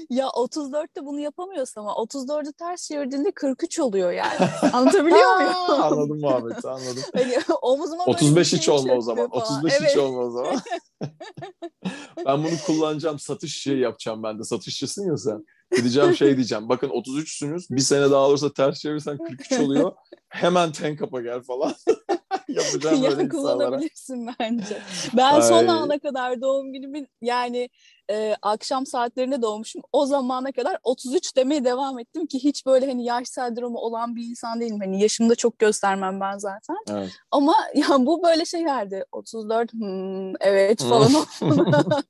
Ya 0.09 0.25
34'te 0.27 1.05
bunu 1.05 1.19
yapamıyorsun 1.19 1.81
ama 1.81 1.91
34'ü 1.91 2.53
ters 2.53 2.87
çevirdiğinde 2.87 3.31
43 3.31 3.79
oluyor 3.79 4.11
yani. 4.11 4.49
Anlatabiliyor 4.73 5.35
muyum? 5.35 5.81
anladım 5.81 6.19
Muhammed, 6.19 6.63
anladım. 6.63 7.03
Hani 7.13 7.37
omuzuma 7.61 8.03
35 8.05 8.53
hiç 8.53 8.69
olma 8.69 8.93
o 8.93 9.01
zaman. 9.01 9.29
Falan. 9.29 9.43
35 9.43 9.73
evet. 9.79 9.89
hiç 9.89 9.97
olma 9.97 10.19
o 10.19 10.31
zaman. 10.31 10.61
ben 12.25 12.43
bunu 12.43 12.53
kullanacağım, 12.65 13.19
satış 13.19 13.61
şey 13.61 13.77
yapacağım 13.77 14.23
ben 14.23 14.39
de. 14.39 14.43
Satışçısın 14.43 15.07
ya 15.07 15.17
sen. 15.17 15.45
Gideceğim 15.75 16.15
şey 16.15 16.35
diyeceğim. 16.35 16.69
Bakın 16.69 16.89
33'sünüz. 16.89 17.75
Bir 17.75 17.81
sene 17.81 18.11
daha 18.11 18.27
olursa 18.27 18.53
ters 18.53 18.79
çevirsen 18.79 19.17
43 19.17 19.51
oluyor. 19.59 19.91
Hemen 20.29 20.71
ten 20.71 20.95
kapa 20.95 21.21
gel 21.21 21.41
falan. 21.41 21.73
Yapacağım 22.47 23.03
böyle 23.03 23.29
kullanabilirsin 23.29 24.27
bence. 24.39 24.81
Ben 25.17 25.33
Ay. 25.33 25.41
son 25.41 25.67
ana 25.67 25.99
kadar 25.99 26.41
doğum 26.41 26.73
günümün 26.73 27.07
yani 27.21 27.69
e, 28.11 28.35
akşam 28.41 28.85
saatlerinde 28.85 29.41
doğmuşum. 29.41 29.81
O 29.91 30.05
zamana 30.05 30.51
kadar 30.51 30.77
33 30.83 31.35
demeye 31.35 31.65
devam 31.65 31.99
ettim 31.99 32.27
ki 32.27 32.43
hiç 32.43 32.65
böyle 32.65 32.85
hani 32.85 33.05
yaş 33.05 33.27
sendromu 33.27 33.77
olan 33.77 34.15
bir 34.15 34.23
insan 34.23 34.61
değilim. 34.61 34.79
Hani 34.79 35.01
yaşımda 35.01 35.35
çok 35.35 35.59
göstermem 35.59 36.19
ben 36.19 36.37
zaten. 36.37 36.77
Evet. 36.91 37.11
Ama 37.31 37.55
ya 37.75 37.87
bu 37.99 38.23
böyle 38.23 38.45
şey 38.45 38.63
şeylerdi. 38.63 39.05
34 39.11 39.73
hmm, 39.73 40.33
evet 40.39 40.83
falan. 40.83 41.11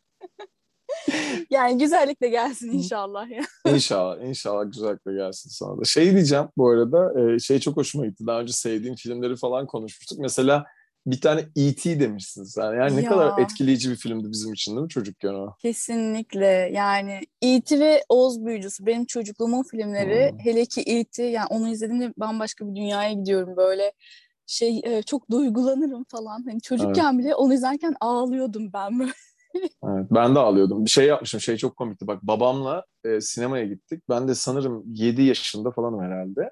yani 1.50 1.78
güzellikle 1.78 2.30
gelsin 2.30 2.72
inşallah 2.72 3.30
ya. 3.30 3.42
İnşallah, 3.74 4.24
inşallah 4.24 4.66
güzellikle 4.66 5.14
gelsin 5.14 5.50
sana 5.50 5.78
da. 5.78 5.84
Şey 5.84 6.12
diyeceğim 6.12 6.46
bu 6.58 6.70
arada, 6.70 7.22
e, 7.22 7.40
şey 7.40 7.60
çok 7.60 7.78
hoşuma 7.78 8.06
gitti. 8.06 8.28
Daha 8.28 8.42
önce 8.42 8.54
sevdiğim 8.54 8.96
filmleri 8.96 9.36
falan 9.36 9.68
konuşmuştuk. 9.68 10.20
Mesela 10.20 10.66
bir 11.06 11.22
tane 11.22 11.46
E.T. 11.56 12.00
demişsiniz. 12.00 12.58
Yani, 12.58 12.78
yani 12.78 12.98
ne 12.98 13.02
ya. 13.02 13.10
kadar 13.10 13.42
etkileyici 13.42 13.92
bir 13.92 13.96
filmdi 13.96 14.32
bizim 14.32 14.54
için 14.54 14.72
değil 14.72 14.84
mi 14.84 14.90
çocukken 14.90 15.34
o? 15.34 15.56
Kesinlikle. 15.60 16.70
Yani 16.74 17.20
E.T. 17.42 17.80
ve 17.80 18.04
Oz 18.10 18.46
Büyücüsü 18.46 18.86
benim 18.86 19.06
çocukluğumun 19.06 19.64
filmleri. 19.64 20.32
Hmm. 20.32 20.40
Hele 20.40 20.66
ki 20.66 20.82
E.T. 20.86 21.24
yani 21.24 21.48
onu 21.50 21.70
izlediğimde 21.70 22.14
bambaşka 22.18 22.68
bir 22.68 22.76
dünyaya 22.76 23.12
gidiyorum 23.14 23.58
böyle 23.58 23.94
şey 24.48 24.82
e, 24.84 25.02
çok 25.04 25.32
duygulanırım 25.32 26.04
falan. 26.04 26.44
Hani 26.48 26.62
çocukken 26.62 27.14
evet. 27.14 27.20
bile 27.26 27.36
onu 27.36 27.54
izlerken 27.54 27.96
ağlıyordum 28.02 28.74
ben 28.74 29.00
böyle. 29.00 29.12
Evet, 29.84 30.08
ben 30.12 30.36
de 30.36 30.40
ağlıyordum. 30.40 30.86
Bir 30.86 30.90
şey 30.90 31.08
yapmışım. 31.08 31.40
Şey 31.40 31.58
çok 31.58 31.78
komikti. 31.78 32.08
Bak 32.08 32.24
babamla 32.24 32.86
e, 33.04 33.22
sinemaya 33.22 33.66
gittik. 33.66 34.04
Ben 34.10 34.28
de 34.28 34.36
sanırım 34.36 34.84
7 34.88 35.22
yaşında 35.22 35.72
falanım 35.72 36.02
herhalde. 36.02 36.50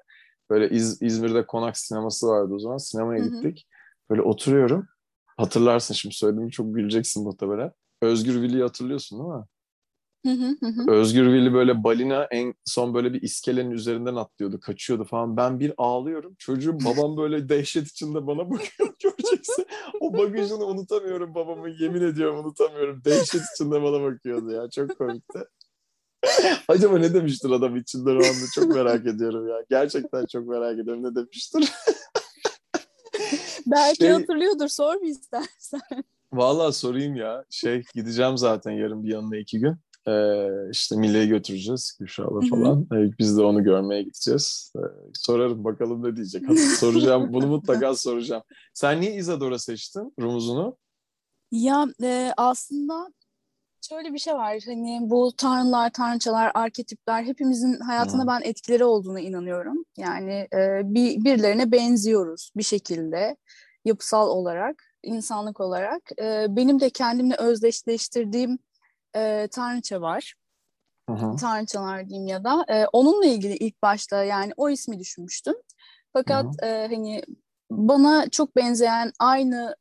Böyle 0.50 0.70
İz, 0.70 1.02
İzmir'de 1.02 1.46
Konak 1.46 1.78
sineması 1.78 2.26
vardı 2.26 2.54
o 2.54 2.58
zaman. 2.58 2.76
Sinemaya 2.76 3.24
Hı-hı. 3.24 3.30
gittik. 3.30 3.66
Böyle 4.10 4.22
oturuyorum. 4.22 4.88
Hatırlarsın 5.36 5.94
şimdi 5.94 6.14
söylediğimi 6.14 6.50
çok 6.50 6.74
güleceksin 6.74 7.24
muhtemelen. 7.24 7.72
Özgür 8.02 8.42
Vili'yi 8.42 8.62
hatırlıyorsun 8.62 9.18
değil 9.18 9.30
mi? 9.30 9.44
Özgür 10.88 11.32
Vili 11.32 11.52
böyle 11.54 11.84
balina 11.84 12.24
en 12.30 12.54
son 12.64 12.94
böyle 12.94 13.12
bir 13.12 13.22
iskelenin 13.22 13.70
üzerinden 13.70 14.14
atlıyordu, 14.14 14.60
kaçıyordu 14.60 15.04
falan. 15.04 15.36
Ben 15.36 15.60
bir 15.60 15.72
ağlıyorum. 15.78 16.34
Çocuğum 16.38 16.78
babam 16.84 17.16
böyle 17.16 17.48
dehşet 17.48 17.86
içinde 17.86 18.26
bana 18.26 18.50
bakıyor 18.50 18.94
göreceksin. 19.02 19.66
O 20.00 20.18
bagajını 20.18 20.64
unutamıyorum 20.64 21.34
babamın 21.34 21.76
yemin 21.80 22.02
ediyorum 22.02 22.44
unutamıyorum. 22.44 23.04
Dehşet 23.04 23.42
içinde 23.54 23.82
bana 23.82 24.02
bakıyordu 24.02 24.50
ya 24.50 24.70
çok 24.70 24.98
komikti. 24.98 25.38
Acaba 26.68 26.98
ne 26.98 27.14
demiştir 27.14 27.50
adam 27.50 27.76
içinden 27.76 28.14
o 28.14 28.18
anda 28.18 28.46
çok 28.54 28.74
merak 28.74 29.06
ediyorum 29.06 29.48
ya. 29.48 29.56
Gerçekten 29.70 30.26
çok 30.26 30.46
merak 30.46 30.78
ediyorum 30.78 31.02
ne 31.02 31.14
demiştir. 31.14 31.72
Belki 33.66 33.96
şey, 33.96 34.10
hatırlıyordur 34.10 34.68
sor 34.68 34.94
mu 34.94 35.06
istersen. 35.06 35.80
Vallahi 36.32 36.72
sorayım 36.72 37.16
ya. 37.16 37.44
Şey 37.50 37.82
gideceğim 37.94 38.38
zaten 38.38 38.70
yarın 38.70 39.04
bir 39.04 39.08
yanına 39.08 39.36
iki 39.36 39.60
gün. 39.60 39.76
Ee, 40.08 40.48
işte 40.70 40.96
Milli'ye 40.96 41.26
götüreceğiz 41.26 41.96
Gülşah'la 42.00 42.40
falan. 42.50 42.86
Ee, 42.92 43.18
biz 43.18 43.36
de 43.36 43.42
onu 43.42 43.64
görmeye 43.64 44.02
gideceğiz. 44.02 44.72
Ee, 44.76 44.80
sorarım 45.14 45.64
bakalım 45.64 46.04
ne 46.04 46.16
diyecek. 46.16 46.42
Soracağım. 46.78 47.32
Bunu 47.32 47.46
mutlaka 47.46 47.94
soracağım. 47.94 48.42
Sen 48.74 49.00
niye 49.00 49.14
Isadora 49.14 49.58
seçtin 49.58 50.14
rumuzunu? 50.20 50.76
Ya 51.52 51.86
e, 52.02 52.32
aslında 52.36 53.12
şöyle 53.88 54.12
bir 54.12 54.18
şey 54.18 54.34
var. 54.34 54.62
Hani 54.66 54.98
bu 55.02 55.32
tanrılar, 55.36 55.92
tanrıçalar, 55.92 56.52
arketipler 56.54 57.24
hepimizin 57.24 57.80
hayatında 57.80 58.22
hmm. 58.22 58.28
ben 58.28 58.40
etkileri 58.44 58.84
olduğuna 58.84 59.20
inanıyorum. 59.20 59.84
Yani 59.96 60.48
e, 60.54 60.80
bir 60.84 61.24
birilerine 61.24 61.72
benziyoruz 61.72 62.50
bir 62.56 62.62
şekilde 62.62 63.36
yapısal 63.84 64.28
olarak, 64.28 64.84
insanlık 65.02 65.60
olarak. 65.60 66.02
E, 66.22 66.46
benim 66.48 66.80
de 66.80 66.90
kendimle 66.90 67.36
özdeşleştirdiğim 67.36 68.58
e, 69.16 69.48
tanrıça 69.50 70.00
var. 70.00 70.34
Hı 71.10 71.36
Tanrıçalar 71.36 72.08
diyeyim 72.08 72.28
ya 72.28 72.44
da. 72.44 72.64
E, 72.68 72.86
onunla 72.92 73.26
ilgili 73.26 73.56
ilk 73.56 73.82
başta 73.82 74.24
yani 74.24 74.52
o 74.56 74.70
ismi 74.70 74.98
düşünmüştüm. 74.98 75.54
Fakat 76.12 76.46
e, 76.62 76.88
hani 76.90 77.22
bana 77.70 78.30
çok 78.30 78.56
benzeyen 78.56 79.12
aynı 79.18 79.76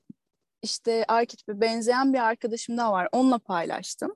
işte 0.63 1.05
arketipe 1.07 1.61
benzeyen 1.61 2.13
bir 2.13 2.19
arkadaşım 2.19 2.77
daha 2.77 2.91
var. 2.91 3.09
Onunla 3.11 3.39
paylaştım. 3.39 4.15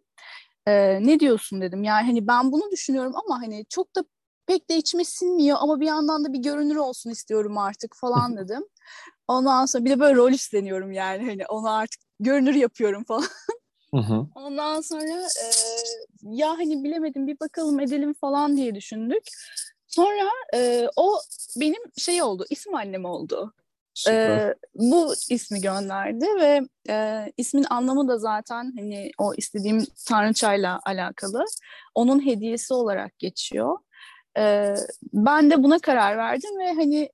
Ee, 0.68 1.00
ne 1.02 1.20
diyorsun 1.20 1.62
dedim. 1.62 1.84
Yani 1.84 2.06
hani 2.06 2.28
ben 2.28 2.52
bunu 2.52 2.72
düşünüyorum 2.72 3.14
ama 3.16 3.42
hani 3.42 3.66
çok 3.70 3.96
da 3.96 4.04
pek 4.48 4.70
de 4.70 4.78
içime 4.78 5.04
sinmiyor 5.04 5.58
ama 5.62 5.80
bir 5.80 5.86
yandan 5.86 6.26
da 6.26 6.34
bir 6.34 6.40
görünür 6.40 6.76
olsun 6.76 7.10
istiyorum 7.10 7.58
artık 7.58 7.96
falan 7.96 8.38
dedim. 8.38 8.64
Ondan 9.28 9.66
sonra 9.66 9.86
bir 9.86 9.90
de 9.90 10.00
böyle 10.00 10.16
rol 10.16 10.32
isteniyorum 10.32 10.92
yani 10.92 11.26
hani 11.26 11.46
onu 11.46 11.70
artık 11.70 12.02
görünür 12.20 12.56
yapıyorum 12.56 13.04
falan. 13.04 13.28
Ondan 14.36 14.82
sonra 14.82 15.22
e, 15.22 15.48
ya 16.22 16.50
hani 16.50 16.84
bilemedim 16.84 17.28
bir 17.28 17.40
bakalım 17.40 17.80
edelim 17.80 18.14
falan 18.14 18.58
diye 18.58 18.76
düşündük. 18.76 19.24
Sonra 19.88 20.30
e, 20.56 20.88
o 20.96 21.20
benim 21.60 21.82
şey 21.98 22.24
oldu, 22.24 22.46
isim 22.50 22.76
annem 22.76 23.06
oldu. 23.06 23.54
E, 24.10 24.54
bu 24.76 25.14
ismi 25.30 25.62
gönderdi 25.62 26.26
ve 26.40 26.62
e, 26.90 27.26
ismin 27.38 27.66
anlamı 27.70 28.08
da 28.08 28.18
zaten 28.18 28.74
hani 28.78 29.12
o 29.18 29.34
istediğim 29.34 29.86
tanrıçayla 30.08 30.80
alakalı. 30.86 31.46
Onun 31.96 32.26
hediyesi 32.26 32.74
olarak 32.74 33.20
geçiyor. 33.20 33.78
E, 34.38 34.76
ben 35.14 35.52
de 35.52 35.64
buna 35.64 35.80
karar 35.80 36.18
verdim 36.18 36.60
ve 36.60 36.74
hani 36.74 37.10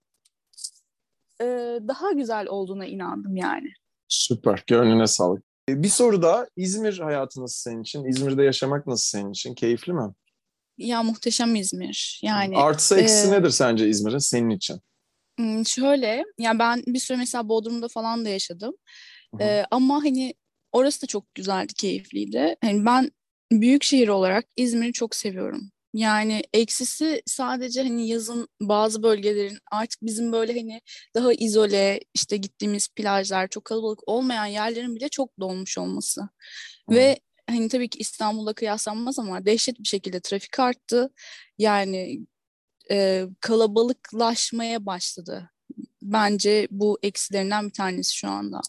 e, 1.42 1.46
daha 1.88 2.12
güzel 2.12 2.48
olduğuna 2.48 2.86
inandım 2.86 3.36
yani. 3.36 3.68
Süper, 4.08 4.64
gönlüne 4.68 5.08
sağlık. 5.08 5.51
Bir 5.76 5.90
soru 5.90 6.22
daha, 6.22 6.48
İzmir 6.56 7.00
hayatı 7.00 7.42
nasıl 7.42 7.72
senin 7.72 7.82
için? 7.82 8.06
İzmir'de 8.06 8.44
yaşamak 8.44 8.88
nasıl 8.88 9.20
senin 9.20 9.32
için? 9.32 9.54
Keyifli 9.54 9.94
mi? 9.94 10.14
Ya 10.78 11.04
muhteşem 11.04 11.56
İzmir. 11.56 12.20
Yani 12.24 12.58
Artısı 12.58 13.00
eksisi 13.00 13.28
e, 13.28 13.32
nedir 13.32 13.50
sence 13.50 13.88
İzmir'in 13.90 14.18
senin 14.18 14.50
için? 14.50 14.82
Şöyle, 15.66 16.24
yani 16.40 16.60
ben 16.60 16.84
bir 16.88 17.00
süre 17.00 17.18
mesela 17.18 17.50
Bodrum'da 17.50 17.88
falan 17.88 18.26
da 18.26 18.30
yaşadım. 18.30 18.74
Ee, 19.40 19.64
ama 19.72 19.96
hani 19.96 20.34
orası 20.72 21.02
da 21.02 21.06
çok 21.08 21.36
güzeldi, 21.36 21.74
keyifliydi. 21.74 22.56
Hani 22.62 22.86
ben 22.86 23.12
büyük 23.52 23.84
şehir 23.84 24.08
olarak 24.08 24.46
İzmir'i 24.56 24.94
çok 24.94 25.16
seviyorum. 25.16 25.72
Yani 25.94 26.44
eksisi 26.54 27.22
sadece 27.26 27.84
hani 27.84 28.08
yazın 28.08 28.48
bazı 28.62 29.04
bölgelerin 29.04 29.58
artık 29.72 30.02
bizim 30.02 30.32
böyle 30.32 30.60
hani 30.60 30.82
daha 31.16 31.34
izole 31.34 32.00
işte 32.14 32.38
gittiğimiz 32.38 32.88
plajlar 32.88 33.48
çok 33.48 33.66
kalabalık 33.66 34.08
olmayan 34.08 34.46
yerlerin 34.46 34.96
bile 34.96 35.10
çok 35.10 35.40
dolmuş 35.40 35.78
olması. 35.78 36.22
Hı. 36.22 36.96
Ve 36.96 37.20
hani 37.50 37.70
tabii 37.70 37.90
ki 37.90 38.00
İstanbul'la 38.00 38.54
kıyaslanmaz 38.54 39.20
ama 39.20 39.46
dehşet 39.46 39.80
bir 39.80 39.88
şekilde 39.88 40.20
trafik 40.20 40.60
arttı. 40.60 41.10
Yani 41.58 42.20
e, 42.92 43.26
kalabalıklaşmaya 43.40 44.86
başladı. 44.86 45.52
Bence 46.02 46.68
bu 46.72 47.00
eksilerinden 47.04 47.68
bir 47.68 47.74
tanesi 47.74 48.16
şu 48.16 48.30
anda. 48.30 48.62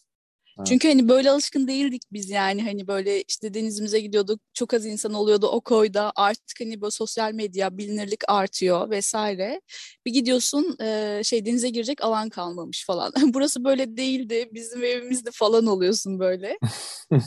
Evet. 0.58 0.66
Çünkü 0.66 0.88
hani 0.88 1.08
böyle 1.08 1.30
alışkın 1.30 1.68
değildik 1.68 2.02
biz 2.12 2.30
yani 2.30 2.62
hani 2.62 2.86
böyle 2.86 3.22
işte 3.22 3.54
denizimize 3.54 4.00
gidiyorduk 4.00 4.40
çok 4.54 4.74
az 4.74 4.86
insan 4.86 5.14
oluyordu 5.14 5.46
o 5.46 5.60
koyda 5.60 6.12
artık 6.16 6.60
hani 6.60 6.80
böyle 6.80 6.90
sosyal 6.90 7.32
medya 7.32 7.78
bilinirlik 7.78 8.20
artıyor 8.28 8.90
vesaire 8.90 9.60
bir 10.06 10.12
gidiyorsun 10.12 10.76
e, 10.80 11.20
şey 11.24 11.46
denize 11.46 11.68
girecek 11.68 12.04
alan 12.04 12.28
kalmamış 12.28 12.86
falan 12.86 13.12
burası 13.34 13.64
böyle 13.64 13.96
değildi 13.96 14.48
bizim 14.52 14.84
evimizde 14.84 15.30
falan 15.30 15.66
oluyorsun 15.66 16.18
böyle 16.18 16.58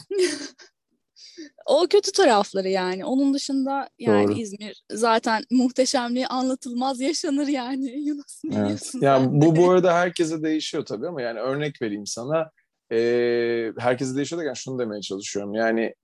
o 1.65 1.87
kötü 1.87 2.11
tarafları 2.11 2.69
yani. 2.69 3.05
Onun 3.05 3.33
dışında 3.33 3.89
yani 3.99 4.27
Doğru. 4.27 4.39
İzmir 4.39 4.83
zaten 4.91 5.43
muhteşemliği 5.51 6.27
anlatılmaz 6.27 7.01
yaşanır 7.01 7.47
yani. 7.47 7.99
Yunus 8.07 8.41
evet. 8.51 8.91
Ya 9.01 9.25
bu 9.31 9.55
bu 9.55 9.69
arada 9.69 9.93
herkese 9.93 10.43
değişiyor 10.43 10.85
tabii 10.85 11.07
ama 11.07 11.21
yani 11.21 11.39
örnek 11.39 11.81
vereyim 11.81 12.05
sana. 12.05 12.51
Ee, 12.91 13.73
herkese 13.77 14.15
değişiyor 14.15 14.41
derken 14.41 14.53
şunu 14.53 14.79
demeye 14.79 15.01
çalışıyorum. 15.01 15.53
Yani 15.53 15.95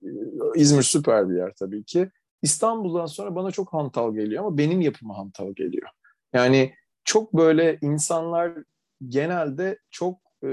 İzmir 0.54 0.82
süper 0.82 1.30
bir 1.30 1.36
yer 1.36 1.52
tabii 1.58 1.84
ki. 1.84 2.10
İstanbul'dan 2.42 3.06
sonra 3.06 3.34
bana 3.34 3.50
çok 3.50 3.72
hantal 3.72 4.14
geliyor 4.14 4.44
ama 4.44 4.58
benim 4.58 4.80
yapıma 4.80 5.18
hantal 5.18 5.52
geliyor. 5.54 5.88
Yani 6.32 6.74
çok 7.04 7.32
böyle 7.32 7.78
insanlar 7.82 8.52
genelde 9.08 9.78
çok 9.90 10.18
e, 10.44 10.48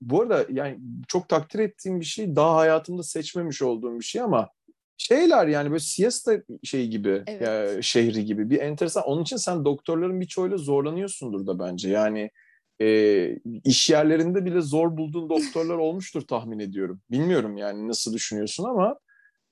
bu 0.00 0.22
arada 0.22 0.46
yani 0.50 0.80
çok 1.08 1.28
takdir 1.28 1.58
ettiğim 1.58 2.00
bir 2.00 2.04
şey 2.04 2.36
daha 2.36 2.56
hayatımda 2.56 3.02
seçmemiş 3.02 3.62
olduğum 3.62 3.98
bir 3.98 4.04
şey 4.04 4.20
ama 4.20 4.48
şeyler 4.96 5.46
yani 5.46 5.70
böyle 5.70 5.80
siesta 5.80 6.32
şey 6.62 6.88
gibi 6.88 7.22
evet. 7.26 7.42
ya, 7.76 7.82
şehri 7.82 8.24
gibi 8.24 8.50
bir 8.50 8.60
enteresan. 8.60 9.04
Onun 9.04 9.22
için 9.22 9.36
sen 9.36 9.64
doktorların 9.64 10.20
birçoğuyla 10.20 10.56
zorlanıyorsundur 10.56 11.46
da 11.46 11.58
bence. 11.58 11.90
Yani 11.90 12.30
e, 12.82 13.28
iş 13.64 13.90
yerlerinde 13.90 14.44
bile 14.44 14.60
zor 14.60 14.96
bulduğun 14.96 15.30
doktorlar 15.30 15.76
olmuştur 15.76 16.22
tahmin 16.22 16.58
ediyorum. 16.58 17.00
Bilmiyorum 17.10 17.56
yani 17.56 17.88
nasıl 17.88 18.12
düşünüyorsun 18.12 18.64
ama 18.64 18.98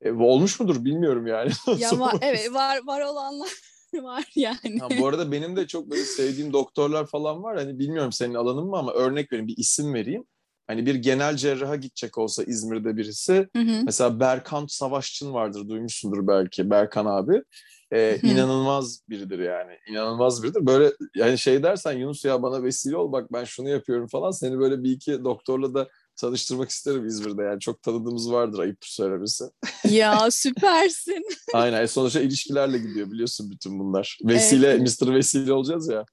e, 0.03 0.13
olmuş 0.13 0.61
mudur 0.61 0.85
bilmiyorum 0.85 1.27
yani. 1.27 1.51
ya 1.79 1.99
var, 1.99 2.15
evet 2.21 2.55
var 2.55 2.81
var 2.87 3.01
olanlar 3.01 3.51
var 3.95 4.25
yani. 4.37 4.79
Ha, 4.81 4.89
bu 5.01 5.07
arada 5.07 5.33
benim 5.33 5.57
de 5.57 5.67
çok 5.67 5.91
böyle 5.91 6.05
sevdiğim 6.05 6.53
doktorlar 6.53 7.07
falan 7.07 7.43
var. 7.43 7.57
Hani 7.57 7.79
bilmiyorum 7.79 8.13
senin 8.13 8.35
alanın 8.35 8.67
mı 8.67 8.77
ama 8.79 8.93
örnek 8.93 9.33
vereyim 9.33 9.49
bir 9.49 9.57
isim 9.57 9.95
vereyim. 9.95 10.25
Hani 10.67 10.87
bir 10.87 10.95
genel 10.95 11.37
cerraha 11.37 11.77
gidecek 11.77 12.19
olsa 12.19 12.45
İzmir'de 12.45 12.97
birisi. 12.97 13.49
Hı 13.57 13.63
hı. 13.63 13.83
Mesela 13.85 14.21
Berkan 14.21 14.67
Savaşçın 14.67 15.33
vardır 15.33 15.69
duymuşsundur 15.69 16.27
belki 16.27 16.71
Berkan 16.71 17.07
abi. 17.07 17.43
Ee, 17.93 18.19
inanılmaz 18.23 19.01
biridir 19.09 19.39
yani. 19.39 19.73
İnanılmaz 19.91 20.43
biridir. 20.43 20.67
Böyle 20.67 20.93
yani 21.15 21.39
şey 21.39 21.63
dersen 21.63 21.93
Yunus 21.93 22.25
ya 22.25 22.43
bana 22.43 22.63
vesile 22.63 22.97
ol 22.97 23.13
bak 23.13 23.33
ben 23.33 23.45
şunu 23.45 23.69
yapıyorum 23.69 24.07
falan. 24.07 24.31
Seni 24.31 24.59
böyle 24.59 24.83
bir 24.83 24.91
iki 24.91 25.25
doktorla 25.25 25.75
da 25.75 25.89
tanıştırmak 26.17 26.71
isterim 26.71 27.07
İzmir'de. 27.07 27.43
Yani 27.43 27.61
çok 27.61 27.83
tanıdığımız 27.83 28.33
vardır 28.33 28.59
ayıp 28.59 28.79
söylemesi. 28.81 29.45
Ya 29.91 30.19
süpersin. 30.31 31.25
Aynen. 31.55 31.87
Sonuçta 31.87 32.21
ilişkilerle 32.21 32.79
gidiyor 32.79 33.11
biliyorsun 33.11 33.51
bütün 33.51 33.79
bunlar. 33.79 34.19
Vesile, 34.25 34.67
evet. 34.67 35.01
Mr. 35.03 35.15
Vesile 35.15 35.53
olacağız 35.53 35.89
ya. 35.89 36.05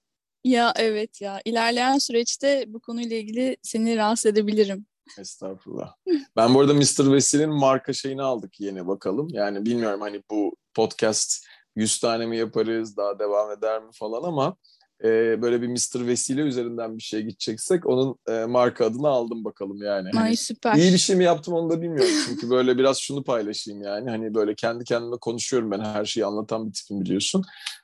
Ya 0.44 0.74
evet 0.76 1.22
ya. 1.22 1.42
İlerleyen 1.46 1.98
süreçte 1.98 2.66
bu 2.68 2.80
konuyla 2.80 3.18
ilgili 3.18 3.58
seni 3.62 3.98
rahatsız 3.98 4.26
edebilirim. 4.26 4.86
Estağfurullah. 5.20 5.94
Ben 6.36 6.54
bu 6.54 6.60
arada 6.60 6.74
Mr. 6.74 7.14
Vesile'nin 7.14 7.56
marka 7.56 7.94
şeyini 7.94 8.22
aldık 8.22 8.60
yeni 8.60 8.88
bakalım. 8.88 9.28
Yani 9.32 9.66
bilmiyorum 9.66 10.02
hani 10.02 10.24
bu 10.32 10.56
podcast 10.74 11.46
100 11.76 12.00
tane 12.00 12.26
mi 12.26 12.38
yaparız, 12.38 12.98
daha 12.98 13.20
devam 13.20 13.52
eder 13.52 13.82
mi 13.82 13.90
falan 13.94 14.24
ama 14.24 14.56
e, 15.04 15.42
böyle 15.42 15.62
bir 15.62 15.68
Mr. 15.68 16.08
Vesile 16.08 16.42
üzerinden 16.42 16.98
bir 16.98 17.04
şey 17.04 17.22
gideceksek 17.22 17.86
onun 17.86 18.16
e, 18.30 18.46
marka 18.46 18.86
adını 18.86 19.08
aldım 19.08 19.44
bakalım 19.44 19.82
yani. 19.82 20.08
Ay 20.08 20.14
hani 20.14 20.38
süper. 20.38 20.76
İyi 20.76 20.94
bir 20.94 20.98
şey 20.98 21.16
mi 21.16 21.24
yaptım 21.24 21.54
onu 21.54 21.70
da 21.70 21.82
bilmiyorum. 21.82 22.14
Çünkü 22.28 22.50
böyle 22.50 22.78
biraz 22.78 22.98
şunu 22.98 23.24
paylaşayım 23.24 23.82
yani. 23.82 24.10
Hani 24.10 24.34
böyle 24.34 24.56
kendi 24.56 24.84
kendime 24.84 25.18
konuşuyorum 25.18 25.72
ben 25.72 25.80
her 25.80 26.06
şeyi 26.06 26.26
anlatan 26.26 26.68
bir 26.68 26.74
tipim 26.74 27.02
biliyorsun. 27.02 27.44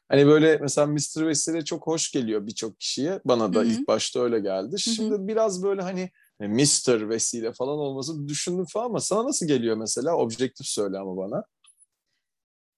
Hani 0.10 0.28
böyle 0.28 0.58
mesela 0.62 0.88
Mr. 0.88 1.28
Vesile 1.28 1.66
çok 1.66 1.88
hoş 1.88 2.12
geliyor 2.12 2.48
birçok 2.48 2.80
kişiye. 2.80 3.20
Bana 3.26 3.54
da 3.54 3.60
Hı-hı. 3.60 3.68
ilk 3.68 3.88
başta 3.88 4.20
öyle 4.20 4.40
geldi. 4.40 4.80
Şimdi 4.80 5.16
Hı-hı. 5.16 5.28
biraz 5.28 5.64
böyle 5.64 5.82
hani 5.82 6.12
Mr. 6.40 7.10
Vesile 7.10 7.54
falan 7.54 7.80
olması 7.80 8.28
düşündüm 8.28 8.66
falan 8.66 8.86
ama 8.86 9.00
sana 9.00 9.26
nasıl 9.26 9.48
geliyor 9.48 9.78
mesela? 9.78 10.16
Objektif 10.16 10.68
söyle 10.68 10.98
ama 10.98 11.18
bana. 11.18 11.44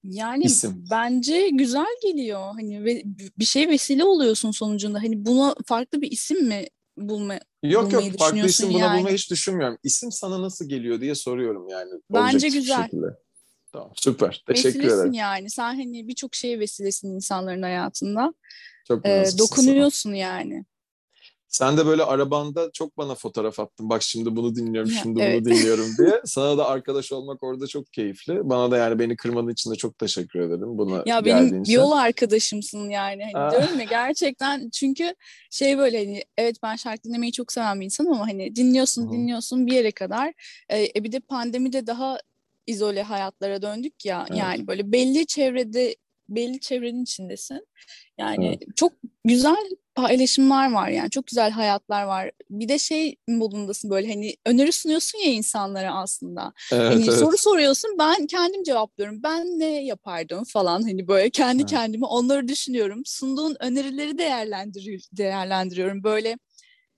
Yani 0.04 0.44
İsim. 0.44 0.86
bence 0.92 1.50
güzel 1.50 1.96
geliyor. 2.04 2.42
Hani 2.42 2.86
ve 2.86 3.04
bir 3.40 3.46
şey 3.46 3.70
vesile 3.70 4.04
oluyorsun 4.04 4.52
sonucunda. 4.52 5.00
Hani 5.00 5.26
buna 5.26 5.56
farklı 5.66 6.02
bir 6.02 6.12
isim 6.12 6.48
mi 6.48 6.68
bulma 6.98 7.40
Yok 7.64 7.94
yok 7.94 8.04
farklı 8.20 8.46
isim 8.46 8.72
yani. 8.72 8.84
buna 8.84 8.98
bulmayı 8.98 9.16
hiç 9.16 9.32
düşünmüyorum. 9.32 9.78
İsim 9.84 10.12
sana 10.12 10.42
nasıl 10.42 10.70
geliyor 10.70 11.02
diye 11.02 11.16
soruyorum 11.16 11.68
yani. 11.68 11.90
Bence 12.14 12.48
güzel. 12.48 12.84
Şekilde. 12.84 13.06
Tamam 13.72 13.92
süper. 13.96 14.44
Teşekkür 14.48 14.80
Vesilesin 14.80 14.98
ederim. 15.00 15.14
yani. 15.14 15.50
Sen 15.50 15.76
hani 15.76 16.08
birçok 16.08 16.36
şeye 16.36 16.60
vesilesin 16.60 17.16
insanların 17.16 17.62
hayatında. 17.62 18.34
Çok 18.88 19.06
ee, 19.06 19.26
dokunuyorsun 19.38 20.10
sana. 20.10 20.16
yani. 20.18 20.66
Sen 21.54 21.78
de 21.78 21.86
böyle 21.86 22.04
arabanda 22.04 22.72
çok 22.74 22.98
bana 22.98 23.16
fotoğraf 23.16 23.60
attın. 23.60 23.90
Bak 23.90 24.04
şimdi 24.04 24.36
bunu 24.36 24.56
dinliyorum, 24.56 24.92
şimdi 24.92 25.22
evet. 25.22 25.42
bunu 25.42 25.46
dinliyorum 25.46 25.88
diye. 25.98 26.22
Sana 26.26 26.58
da 26.58 26.68
arkadaş 26.68 27.12
olmak 27.12 27.44
orada 27.44 27.68
çok 27.68 27.94
keyifli. 27.94 28.50
Bana 28.50 28.72
da 28.72 28.78
yani 28.78 29.00
beni 29.00 29.16
kırmanın 29.16 29.50
için 29.50 29.72
de 29.72 29.76
çok 29.76 29.98
teşekkür 29.98 30.40
ederim. 30.40 30.78
Buna 30.78 31.04
ya 31.06 31.26
benim 31.26 31.64
yol 31.68 31.92
arkadaşımsın 31.92 32.90
yani. 32.90 33.24
Hani 33.34 33.52
diyorum 33.52 33.80
ya 33.80 33.86
gerçekten 33.86 34.70
çünkü 34.70 35.16
şey 35.52 35.78
böyle 35.78 35.98
hani 35.98 36.24
evet 36.38 36.56
ben 36.64 36.76
şarkı 36.76 37.04
dinlemeyi 37.04 37.32
çok 37.32 37.52
seven 37.52 37.80
bir 37.80 37.86
insanım 37.86 38.14
ama 38.14 38.28
hani 38.28 38.56
dinliyorsun 38.56 39.04
Hı-hı. 39.04 39.12
dinliyorsun 39.12 39.68
bir 39.68 39.74
yere 39.74 39.92
kadar. 39.92 40.34
Ee, 40.70 40.88
e, 40.96 41.04
bir 41.04 41.12
de 41.12 41.20
pandemide 41.20 41.88
daha 41.88 42.20
izole 42.68 43.04
hayatlara 43.04 43.62
döndük 43.62 44.06
ya. 44.06 44.26
Evet. 44.30 44.40
Yani 44.40 44.68
böyle 44.68 44.92
belli 44.92 45.26
çevrede 45.26 45.96
belli 46.30 46.60
çevrenin 46.60 47.04
içindesin. 47.04 47.68
Yani 48.18 48.48
evet. 48.48 48.64
çok 48.76 48.94
güzel 49.26 49.70
paylaşımlar 49.96 50.72
var 50.72 50.90
yani 50.90 51.10
çok 51.10 51.28
güzel 51.28 51.52
hayatlar 51.52 52.04
var. 52.04 52.32
Bir 52.50 52.70
de 52.70 52.80
şey 52.80 53.16
modundasın 53.28 53.90
böyle 53.90 54.10
hani 54.14 54.36
öneri 54.46 54.72
sunuyorsun 54.72 55.20
ya 55.20 55.32
insanlara 55.32 55.96
aslında. 55.96 56.54
Evet, 56.72 56.94
hani 56.94 57.04
evet. 57.04 57.20
soru 57.20 57.38
soruyorsun 57.38 57.96
ben 58.00 58.28
kendim 58.28 58.64
cevaplıyorum. 58.64 59.24
Ben 59.24 59.60
ne 59.60 59.86
yapardım 59.86 60.44
falan 60.44 60.82
hani 60.82 61.08
böyle 61.08 61.30
kendi 61.30 61.62
evet. 61.62 61.70
kendime 61.70 62.06
onları 62.06 62.48
düşünüyorum. 62.48 63.02
Sunduğun 63.06 63.56
önerileri 63.60 64.18
değerlendir 64.18 65.08
değerlendiriyorum. 65.12 66.04
Böyle 66.04 66.38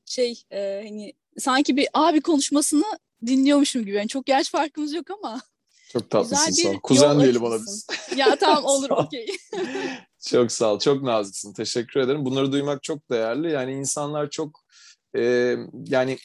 şey 0.06 0.42
e, 0.52 0.82
hani 0.86 1.14
sanki 1.38 1.78
bir 1.78 1.88
abi 1.94 2.22
konuşmasını 2.22 2.86
dinliyormuşum 3.26 3.86
gibi. 3.86 3.96
Yani 3.96 4.08
çok 4.08 4.30
yaş 4.30 4.50
farkımız 4.50 4.94
yok 4.94 5.06
ama 5.12 5.42
çok 5.92 6.10
tatlısın 6.10 6.70
ol. 6.70 6.80
Kuzen 6.84 7.20
diyelim 7.20 7.44
ona 7.44 7.60
biz. 7.60 7.88
Ya 8.16 8.36
tamam 8.36 8.66
olur 8.66 8.90
okey. 8.90 9.28
çok 10.28 10.52
sağ 10.52 10.74
ol. 10.74 10.80
Çok 10.80 11.04
naziksin. 11.04 11.54
Teşekkür 11.54 12.00
ederim. 12.00 12.26
Bunları 12.26 12.52
duymak 12.52 12.84
çok 12.84 13.10
değerli. 13.12 13.52
Yani 13.52 13.74
insanlar 13.74 14.30
çok 14.30 14.60
e, 15.18 15.56
yani 15.88 16.18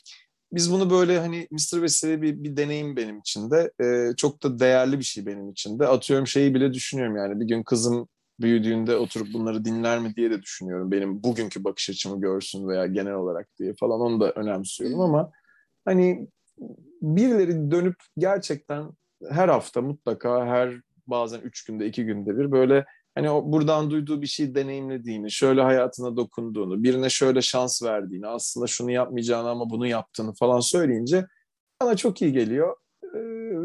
biz 0.53 0.73
bunu 0.73 0.91
böyle 0.91 1.19
hani 1.19 1.49
Mr. 1.51 1.83
Vesile 1.83 2.23
bir, 2.23 2.45
bir 2.45 2.57
deneyim 2.57 2.97
benim 2.97 3.19
için 3.19 3.51
de. 3.51 3.73
E, 3.81 4.17
çok 4.17 4.43
da 4.43 4.59
değerli 4.59 4.99
bir 4.99 5.05
şey 5.05 5.27
benim 5.27 5.51
için 5.51 5.79
de. 5.79 5.87
Atıyorum 5.87 6.27
şeyi 6.27 6.55
bile 6.55 6.73
düşünüyorum 6.73 7.17
yani. 7.17 7.41
Bir 7.41 7.45
gün 7.49 7.63
kızım 7.63 8.09
büyüdüğünde 8.41 8.97
oturup 8.97 9.29
bunları 9.35 9.65
dinler 9.65 9.99
mi 9.99 10.17
diye 10.17 10.31
de 10.31 10.43
düşünüyorum. 10.43 10.91
Benim 10.91 11.23
bugünkü 11.23 11.65
bakış 11.65 11.91
açımı 11.91 12.21
görsün 12.21 12.69
veya 12.69 12.87
genel 12.87 13.15
olarak 13.15 13.49
diye 13.59 13.75
falan 13.81 14.01
onu 14.01 14.21
da 14.21 14.33
önemsiyorum 14.33 15.01
ama 15.01 15.31
hani 15.85 16.29
birileri 17.03 17.71
dönüp 17.71 17.97
gerçekten 18.19 18.91
her 19.31 19.49
hafta 19.49 19.83
mutlaka 19.83 20.47
her 20.47 20.81
bazen 21.07 21.41
üç 21.41 21.65
günde 21.65 21.87
iki 21.87 22.05
günde 22.05 22.39
bir 22.39 22.53
böyle 22.53 22.85
hani 23.14 23.31
o 23.31 23.53
buradan 23.53 23.90
duyduğu 23.90 24.23
bir 24.23 24.27
şey 24.27 24.55
deneyimlediğini, 24.55 25.31
şöyle 25.31 25.62
hayatına 25.62 26.16
dokunduğunu, 26.16 26.83
birine 26.83 27.11
şöyle 27.11 27.42
şans 27.42 27.83
verdiğini, 27.83 28.27
aslında 28.27 28.66
şunu 28.66 28.90
yapmayacağını 28.90 29.49
ama 29.49 29.70
bunu 29.70 29.87
yaptığını 29.87 30.35
falan 30.35 30.61
söyleyince 30.61 31.27
bana 31.83 31.96
çok 31.96 32.23
iyi 32.23 32.33
geliyor. 32.33 32.77
Ee, 33.14 33.18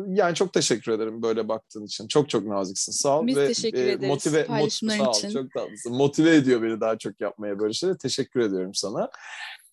yani 0.08 0.36
çok 0.36 0.54
teşekkür 0.54 0.92
ederim 0.92 1.22
böyle 1.22 1.48
baktığın 1.48 1.86
için. 1.86 2.08
Çok 2.08 2.30
çok 2.30 2.46
naziksin. 2.46 2.92
Sağ 2.92 3.20
ol. 3.20 3.28
Biz 3.28 3.38
ve 3.38 3.48
teşekkür 3.48 3.78
e, 3.78 3.92
ederiz 3.92 4.10
motive, 4.10 4.46
paylaşımların 4.46 5.06
mot, 5.06 5.18
için. 5.18 5.30
Sağ 5.30 5.40
ol, 5.40 5.44
çok 5.44 5.54
tatlısın. 5.54 5.94
Motive 5.94 6.36
ediyor 6.36 6.62
beni 6.62 6.82
daha 6.82 6.98
çok 6.98 7.22
yapmaya 7.22 7.60
böyle 7.60 7.74
şeyler. 7.74 7.98
Teşekkür 7.98 8.40
ediyorum 8.40 8.74
sana. 8.74 9.10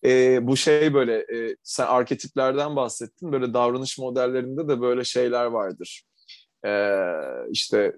E, 0.05 0.39
bu 0.47 0.57
şey 0.57 0.93
böyle 0.93 1.15
e, 1.15 1.55
sen 1.63 1.85
arketiplerden 1.85 2.75
bahsettin. 2.75 3.31
Böyle 3.31 3.53
davranış 3.53 3.97
modellerinde 3.97 4.67
de 4.67 4.81
böyle 4.81 5.03
şeyler 5.03 5.45
vardır. 5.45 6.03
E, 6.65 6.71
işte 7.51 7.95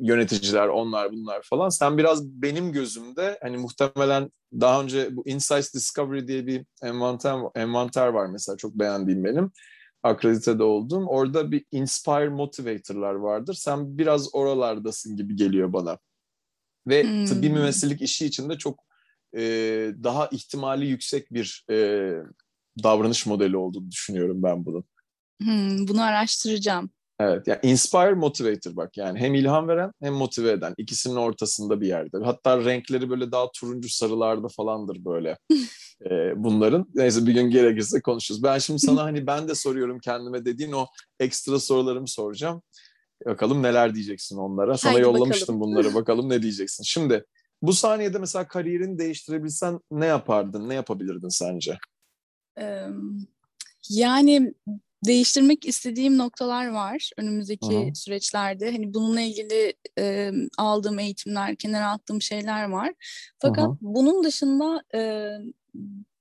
yöneticiler, 0.00 0.68
onlar 0.68 1.12
bunlar 1.12 1.42
falan. 1.42 1.68
Sen 1.68 1.98
biraz 1.98 2.26
benim 2.26 2.72
gözümde 2.72 3.38
hani 3.42 3.56
muhtemelen 3.56 4.30
daha 4.52 4.82
önce 4.82 5.16
bu 5.16 5.28
Insights 5.28 5.74
Discovery 5.74 6.28
diye 6.28 6.46
bir 6.46 6.64
envanter, 6.82 7.36
envanter 7.54 8.08
var 8.08 8.26
mesela 8.26 8.56
çok 8.56 8.74
beğendiğim 8.74 9.24
benim. 9.24 9.52
Akreditede 10.02 10.62
olduğum. 10.62 11.06
Orada 11.06 11.52
bir 11.52 11.64
Inspire 11.72 12.28
Motivator'lar 12.28 13.14
vardır. 13.14 13.54
Sen 13.54 13.98
biraz 13.98 14.34
oralardasın 14.34 15.16
gibi 15.16 15.36
geliyor 15.36 15.72
bana. 15.72 15.98
Ve 16.86 17.02
hmm. 17.02 17.24
tıbbi 17.24 17.50
mümessillik 17.50 18.02
işi 18.02 18.26
içinde 18.26 18.58
çok 18.58 18.84
e, 19.36 19.40
daha 20.02 20.26
ihtimali 20.26 20.86
yüksek 20.86 21.32
bir 21.32 21.64
e, 21.70 21.76
davranış 22.82 23.26
modeli 23.26 23.56
olduğunu 23.56 23.90
düşünüyorum 23.90 24.42
ben 24.42 24.64
bunun. 24.64 24.84
Hmm, 25.42 25.88
bunu 25.88 26.02
araştıracağım. 26.02 26.90
Evet, 27.22 27.46
yani 27.46 27.58
inspire, 27.62 28.14
motivator 28.14 28.76
bak 28.76 28.96
yani 28.96 29.18
hem 29.18 29.34
ilham 29.34 29.68
veren 29.68 29.92
hem 30.02 30.14
motive 30.14 30.50
eden 30.50 30.74
ikisinin 30.78 31.16
ortasında 31.16 31.80
bir 31.80 31.86
yerde. 31.86 32.18
Hatta 32.24 32.64
renkleri 32.64 33.10
böyle 33.10 33.32
daha 33.32 33.50
turuncu 33.50 33.88
sarılarda 33.88 34.48
falandır 34.48 35.04
böyle 35.04 35.38
e, 36.10 36.32
bunların. 36.36 36.86
Neyse 36.94 37.26
bir 37.26 37.34
gün 37.34 37.50
gerekirse 37.50 38.00
konuşuruz. 38.00 38.42
Ben 38.42 38.58
şimdi 38.58 38.80
sana 38.80 39.02
hani 39.02 39.26
ben 39.26 39.48
de 39.48 39.54
soruyorum 39.54 39.98
kendime 39.98 40.44
dediğin 40.44 40.72
o 40.72 40.86
ekstra 41.20 41.60
sorularımı 41.60 42.08
soracağım. 42.08 42.62
Bakalım 43.26 43.62
neler 43.62 43.94
diyeceksin 43.94 44.36
onlara. 44.36 44.78
Sana 44.78 44.92
Haydi 44.92 45.02
yollamıştım 45.02 45.60
bakalım. 45.60 45.60
bunları 45.60 45.94
bakalım 45.94 46.30
ne 46.30 46.42
diyeceksin. 46.42 46.84
Şimdi 46.84 47.24
bu 47.62 47.72
saniyede 47.72 48.18
mesela 48.18 48.48
kariyerini 48.48 48.98
değiştirebilsen 48.98 49.80
ne 49.90 50.06
yapardın, 50.06 50.68
ne 50.68 50.74
yapabilirdin 50.74 51.28
sence? 51.28 51.78
yani 53.90 54.54
değiştirmek 55.06 55.66
istediğim 55.66 56.18
noktalar 56.18 56.66
var 56.66 57.10
önümüzdeki 57.16 57.76
Hı-hı. 57.76 57.94
süreçlerde. 57.94 58.72
Hani 58.72 58.94
bununla 58.94 59.20
ilgili 59.20 59.74
e, 59.98 60.30
aldığım 60.58 60.98
eğitimler, 60.98 61.56
kenara 61.56 61.90
attığım 61.90 62.22
şeyler 62.22 62.64
var. 62.64 62.92
Fakat 63.38 63.64
Hı-hı. 63.64 63.76
bunun 63.80 64.24
dışında 64.24 64.82
e, 64.94 65.30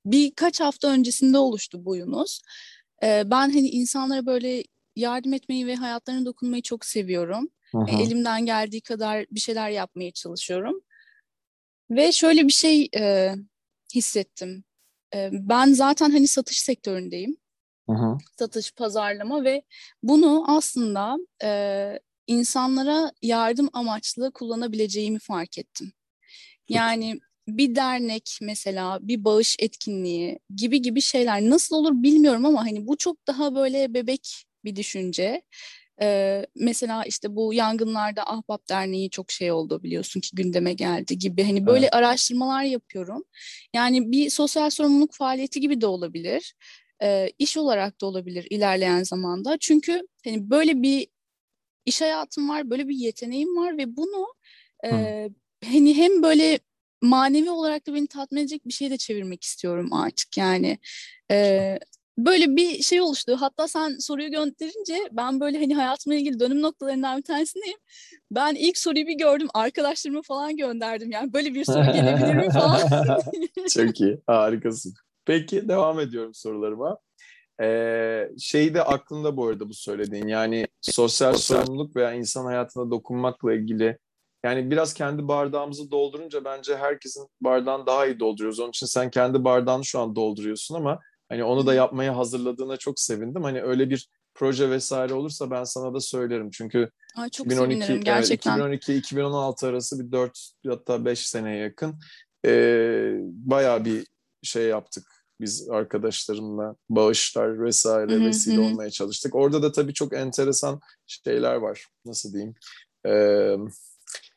birkaç 0.05 0.59
hafta 0.59 0.87
öncesinde 0.87 1.37
oluştu 1.37 1.85
bu 1.85 1.95
Yunus. 1.95 2.41
E, 3.03 3.23
ben 3.25 3.49
hani 3.49 3.69
insanlara 3.69 4.25
böyle 4.25 4.63
yardım 4.95 5.33
etmeyi 5.33 5.67
ve 5.67 5.75
hayatlarına 5.75 6.25
dokunmayı 6.25 6.61
çok 6.61 6.85
seviyorum. 6.85 7.49
E, 7.87 8.03
elimden 8.03 8.45
geldiği 8.45 8.81
kadar 8.81 9.25
bir 9.31 9.39
şeyler 9.39 9.69
yapmaya 9.69 10.11
çalışıyorum. 10.11 10.81
Ve 11.91 12.11
şöyle 12.11 12.47
bir 12.47 12.53
şey 12.53 12.89
e, 12.95 13.35
hissettim. 13.95 14.63
E, 15.15 15.29
ben 15.31 15.73
zaten 15.73 16.11
hani 16.11 16.27
satış 16.27 16.59
sektöründeyim. 16.59 17.37
Hı 17.91 17.97
hı. 17.97 18.17
Satış, 18.39 18.71
pazarlama 18.71 19.43
ve 19.43 19.63
bunu 20.03 20.43
aslında 20.47 21.17
e, 21.43 21.99
insanlara 22.27 23.11
yardım 23.21 23.69
amaçlı 23.73 24.31
kullanabileceğimi 24.31 25.19
fark 25.19 25.57
ettim. 25.57 25.93
Yani 26.69 27.19
bir 27.47 27.75
dernek 27.75 28.39
mesela, 28.41 28.99
bir 29.01 29.23
bağış 29.23 29.55
etkinliği 29.59 30.39
gibi 30.55 30.81
gibi 30.81 31.01
şeyler 31.01 31.41
nasıl 31.41 31.75
olur 31.75 31.91
bilmiyorum 31.93 32.45
ama 32.45 32.65
hani 32.65 32.87
bu 32.87 32.97
çok 32.97 33.27
daha 33.27 33.55
böyle 33.55 33.93
bebek 33.93 34.45
bir 34.65 34.75
düşünce. 34.75 35.41
Ee, 36.01 36.45
mesela 36.55 37.03
işte 37.03 37.35
bu 37.35 37.53
yangınlarda 37.53 38.23
Ahbap 38.27 38.69
Derneği 38.69 39.09
çok 39.09 39.31
şey 39.31 39.51
oldu 39.51 39.83
biliyorsun 39.83 40.19
ki 40.19 40.29
gündeme 40.33 40.73
geldi 40.73 41.17
gibi. 41.19 41.43
Hani 41.43 41.65
böyle 41.65 41.85
evet. 41.85 41.95
araştırmalar 41.95 42.63
yapıyorum. 42.63 43.23
Yani 43.73 44.11
bir 44.11 44.29
sosyal 44.29 44.69
sorumluluk 44.69 45.13
faaliyeti 45.13 45.59
gibi 45.59 45.81
de 45.81 45.87
olabilir. 45.87 46.53
Ee, 47.03 47.31
iş 47.39 47.57
olarak 47.57 48.01
da 48.01 48.05
olabilir 48.05 48.47
ilerleyen 48.49 49.03
zamanda. 49.03 49.57
Çünkü 49.59 50.01
hani 50.25 50.49
böyle 50.49 50.81
bir 50.81 51.07
iş 51.85 52.01
hayatım 52.01 52.49
var, 52.49 52.69
böyle 52.69 52.87
bir 52.87 52.95
yeteneğim 52.95 53.57
var 53.57 53.77
ve 53.77 53.95
bunu 53.95 54.27
e, 54.85 55.29
hani 55.65 55.97
hem 55.97 56.23
böyle 56.23 56.59
manevi 57.01 57.49
olarak 57.49 57.87
da 57.87 57.93
beni 57.93 58.07
tatmin 58.07 58.41
edecek 58.41 58.67
bir 58.67 58.73
şey 58.73 58.91
de 58.91 58.97
çevirmek 58.97 59.43
istiyorum 59.43 59.93
artık 59.93 60.37
yani. 60.37 60.77
E, 61.31 61.79
böyle 62.17 62.55
bir 62.55 62.83
şey 62.83 63.01
oluştu. 63.01 63.37
Hatta 63.39 63.67
sen 63.67 63.97
soruyu 63.99 64.31
gönderince 64.31 64.97
ben 65.11 65.39
böyle 65.39 65.59
hani 65.59 65.75
hayatımla 65.75 66.15
ilgili 66.15 66.39
dönüm 66.39 66.61
noktalarından 66.61 67.17
bir 67.17 67.23
tanesindeyim. 67.23 67.77
Ben 68.31 68.55
ilk 68.55 68.77
soruyu 68.77 69.07
bir 69.07 69.17
gördüm. 69.17 69.47
Arkadaşlarıma 69.53 70.21
falan 70.21 70.57
gönderdim. 70.57 71.11
Yani 71.11 71.33
böyle 71.33 71.53
bir 71.53 71.65
soru 71.65 71.93
gelebilir 71.93 72.33
mi 72.33 72.49
falan. 72.49 72.81
Çok 73.73 74.01
iyi. 74.01 74.17
Harikasın. 74.27 74.93
Peki 75.25 75.67
devam 75.67 75.99
ediyorum 75.99 76.33
sorularıma. 76.33 76.97
Ee, 77.61 78.29
şey 78.39 78.73
de 78.73 78.83
aklımda 78.83 79.37
bu 79.37 79.47
arada 79.47 79.69
bu 79.69 79.73
söylediğin 79.73 80.27
yani 80.27 80.67
sosyal 80.81 81.33
sorumluluk 81.33 81.95
veya 81.95 82.13
insan 82.13 82.45
hayatına 82.45 82.91
dokunmakla 82.91 83.53
ilgili 83.53 83.97
yani 84.43 84.71
biraz 84.71 84.93
kendi 84.93 85.27
bardağımızı 85.27 85.91
doldurunca 85.91 86.45
bence 86.45 86.77
herkesin 86.77 87.27
bardağını 87.41 87.85
daha 87.85 88.05
iyi 88.05 88.19
dolduruyoruz. 88.19 88.59
Onun 88.59 88.69
için 88.69 88.85
sen 88.85 89.09
kendi 89.11 89.43
bardağını 89.43 89.85
şu 89.85 89.99
an 89.99 90.15
dolduruyorsun 90.15 90.75
ama 90.75 90.99
Hani 91.31 91.43
onu 91.43 91.65
da 91.65 91.73
yapmaya 91.73 92.17
hazırladığına 92.17 92.77
çok 92.77 92.99
sevindim. 92.99 93.43
Hani 93.43 93.61
öyle 93.61 93.89
bir 93.89 94.09
proje 94.33 94.69
vesaire 94.69 95.13
olursa 95.13 95.51
ben 95.51 95.63
sana 95.63 95.93
da 95.93 95.99
söylerim. 95.99 96.49
Çünkü 96.51 96.89
Ay, 97.15 97.29
çok 97.29 97.45
2012 97.45 97.99
gerçekten. 97.99 98.59
2012-2016 98.59 99.67
arası 99.67 99.99
bir 99.99 100.11
4 100.11 100.51
hatta 100.67 101.05
5 101.05 101.27
seneye 101.27 101.57
yakın 101.57 101.99
e, 102.45 102.51
bayağı 103.21 103.85
bir 103.85 104.07
şey 104.43 104.67
yaptık 104.67 105.07
biz 105.41 105.69
arkadaşlarımla 105.69 106.75
bağışlar 106.89 107.63
vesaire 107.63 108.15
hı 108.15 108.23
vesile 108.23 108.59
olmaya 108.59 108.89
çalıştık. 108.89 109.35
Orada 109.35 109.63
da 109.63 109.71
tabii 109.71 109.93
çok 109.93 110.13
enteresan 110.13 110.81
şeyler 111.07 111.55
var. 111.55 111.87
Nasıl 112.05 112.33
diyeyim? 112.33 112.55
Ee, 113.05 113.11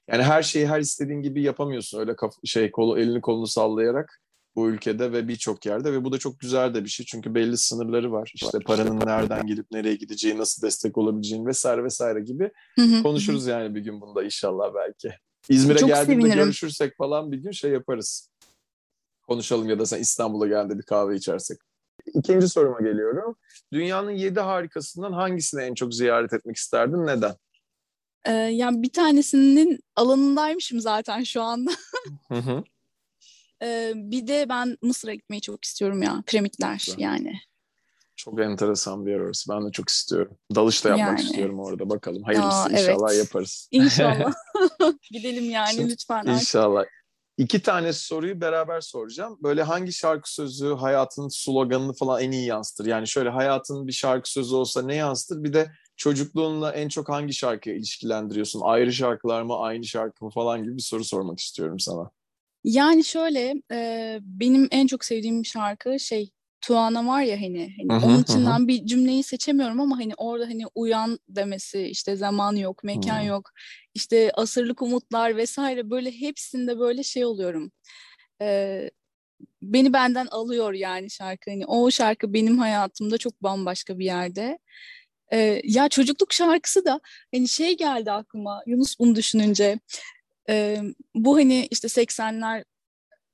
yani 0.08 0.22
her 0.22 0.42
şeyi 0.42 0.66
her 0.66 0.80
istediğin 0.80 1.22
gibi 1.22 1.42
yapamıyorsun 1.42 2.00
öyle 2.00 2.16
kaf- 2.16 2.44
şey 2.44 2.70
kolu 2.70 2.98
elini 2.98 3.20
kolunu 3.20 3.46
sallayarak 3.46 4.20
bu 4.56 4.68
ülkede 4.68 5.12
ve 5.12 5.28
birçok 5.28 5.66
yerde 5.66 5.92
ve 5.92 6.04
bu 6.04 6.12
da 6.12 6.18
çok 6.18 6.40
güzel 6.40 6.74
de 6.74 6.84
bir 6.84 6.88
şey 6.88 7.06
çünkü 7.06 7.34
belli 7.34 7.58
sınırları 7.58 8.12
var. 8.12 8.32
İşte 8.34 8.58
paranın 8.58 9.06
nereden 9.06 9.46
gelip 9.46 9.70
nereye 9.70 9.94
gideceği, 9.94 10.38
nasıl 10.38 10.62
destek 10.62 10.98
olabileceğin 10.98 11.46
vesaire 11.46 11.84
vesaire 11.84 12.20
gibi 12.20 12.50
konuşuruz 13.02 13.46
yani 13.46 13.74
bir 13.74 13.80
gün 13.80 14.00
bunda 14.00 14.24
inşallah 14.24 14.74
belki. 14.74 15.16
İzmir'e 15.48 15.78
geldiğinde 15.80 16.20
sevinirim. 16.22 16.44
görüşürsek 16.44 16.96
falan 16.96 17.32
bir 17.32 17.36
gün 17.36 17.50
şey 17.50 17.70
yaparız. 17.70 18.30
Konuşalım 19.28 19.68
ya 19.68 19.78
da 19.78 19.86
sen 19.86 20.00
İstanbul'a 20.00 20.46
geldiğinde 20.46 20.78
bir 20.78 20.86
kahve 20.86 21.16
içersek. 21.16 21.58
İkinci 22.14 22.48
soruma 22.48 22.80
geliyorum. 22.80 23.36
Dünyanın 23.72 24.10
yedi 24.10 24.40
harikasından 24.40 25.12
hangisini 25.12 25.62
en 25.62 25.74
çok 25.74 25.94
ziyaret 25.94 26.32
etmek 26.32 26.56
isterdin? 26.56 27.06
Neden? 27.06 27.34
Ee, 28.24 28.32
yani 28.32 28.82
bir 28.82 28.92
tanesinin 28.92 29.78
alanındaymışım 29.96 30.80
zaten 30.80 31.22
şu 31.22 31.42
anda. 31.42 31.70
hı 32.28 32.34
hı. 32.34 32.64
Ee, 33.62 33.92
bir 33.94 34.26
de 34.26 34.48
ben 34.48 34.76
Mısır'a 34.82 35.14
gitmeyi 35.14 35.42
çok 35.42 35.64
istiyorum 35.64 36.02
ya. 36.02 36.22
Piramitler 36.26 36.82
Güzel. 36.86 36.98
yani. 36.98 37.32
Çok 38.16 38.40
enteresan 38.40 39.06
bir 39.06 39.10
yer 39.10 39.20
orası. 39.20 39.52
Ben 39.52 39.66
de 39.66 39.72
çok 39.72 39.88
istiyorum. 39.88 40.36
Dalış 40.54 40.84
da 40.84 40.88
yapmak 40.88 41.08
yani. 41.08 41.20
istiyorum 41.20 41.60
orada. 41.60 41.90
Bakalım. 41.90 42.22
Hayırlısı 42.22 42.56
Aa, 42.56 42.68
inşallah 42.68 43.10
evet. 43.10 43.24
yaparız. 43.24 43.68
İnşallah. 43.70 44.32
Gidelim 45.10 45.50
yani 45.50 45.90
lütfen. 45.90 46.26
İnşallah. 46.26 46.84
İki 47.38 47.62
tane 47.62 47.92
soruyu 47.92 48.40
beraber 48.40 48.80
soracağım. 48.80 49.38
Böyle 49.42 49.62
hangi 49.62 49.92
şarkı 49.92 50.34
sözü 50.34 50.74
hayatın 50.74 51.28
sloganını 51.28 51.92
falan 51.92 52.22
en 52.22 52.30
iyi 52.30 52.46
yansıtır? 52.46 52.86
Yani 52.86 53.08
şöyle 53.08 53.28
hayatın 53.28 53.86
bir 53.86 53.92
şarkı 53.92 54.32
sözü 54.32 54.54
olsa 54.54 54.82
ne 54.82 54.94
yansıtır? 54.94 55.44
Bir 55.44 55.52
de 55.52 55.70
çocukluğunla 55.96 56.72
en 56.72 56.88
çok 56.88 57.08
hangi 57.08 57.34
şarkıyı 57.34 57.76
ilişkilendiriyorsun? 57.76 58.60
Ayrı 58.64 58.92
şarkılar 58.92 59.42
mı, 59.42 59.56
aynı 59.58 59.84
şarkı 59.84 60.24
mı 60.24 60.30
falan 60.30 60.62
gibi 60.62 60.76
bir 60.76 60.82
soru 60.82 61.04
sormak 61.04 61.38
istiyorum 61.38 61.80
sana. 61.80 62.10
Yani 62.64 63.04
şöyle 63.04 63.62
e, 63.72 64.18
benim 64.22 64.68
en 64.70 64.86
çok 64.86 65.04
sevdiğim 65.04 65.44
şarkı 65.44 66.00
şey 66.00 66.30
Tuana 66.64 67.06
var 67.06 67.22
ya 67.22 67.36
hani, 67.36 67.74
hani 67.78 68.00
hı 68.00 68.06
hı, 68.06 68.06
onun 68.06 68.22
içinden 68.22 68.60
hı. 68.60 68.68
bir 68.68 68.86
cümleyi 68.86 69.22
seçemiyorum 69.22 69.80
ama 69.80 69.98
hani 69.98 70.14
orada 70.16 70.44
hani 70.44 70.62
uyan 70.74 71.18
demesi 71.28 71.82
işte 71.82 72.16
zaman 72.16 72.56
yok, 72.56 72.84
mekan 72.84 73.20
hı. 73.20 73.26
yok, 73.26 73.50
işte 73.94 74.30
asırlık 74.34 74.82
umutlar 74.82 75.36
vesaire 75.36 75.90
böyle 75.90 76.20
hepsinde 76.20 76.78
böyle 76.78 77.02
şey 77.02 77.24
oluyorum. 77.24 77.72
Ee, 78.42 78.90
beni 79.62 79.92
benden 79.92 80.26
alıyor 80.26 80.72
yani 80.72 81.10
şarkı. 81.10 81.50
Hani 81.50 81.66
o 81.66 81.90
şarkı 81.90 82.32
benim 82.32 82.58
hayatımda 82.58 83.18
çok 83.18 83.42
bambaşka 83.42 83.98
bir 83.98 84.04
yerde. 84.04 84.58
Ee, 85.32 85.60
ya 85.64 85.88
çocukluk 85.88 86.32
şarkısı 86.32 86.84
da 86.84 87.00
hani 87.34 87.48
şey 87.48 87.76
geldi 87.76 88.12
aklıma 88.12 88.62
Yunus 88.66 88.98
bunu 88.98 89.14
düşününce. 89.14 89.78
E, 90.48 90.82
bu 91.14 91.36
hani 91.36 91.68
işte 91.70 91.88
80'ler 91.88 92.64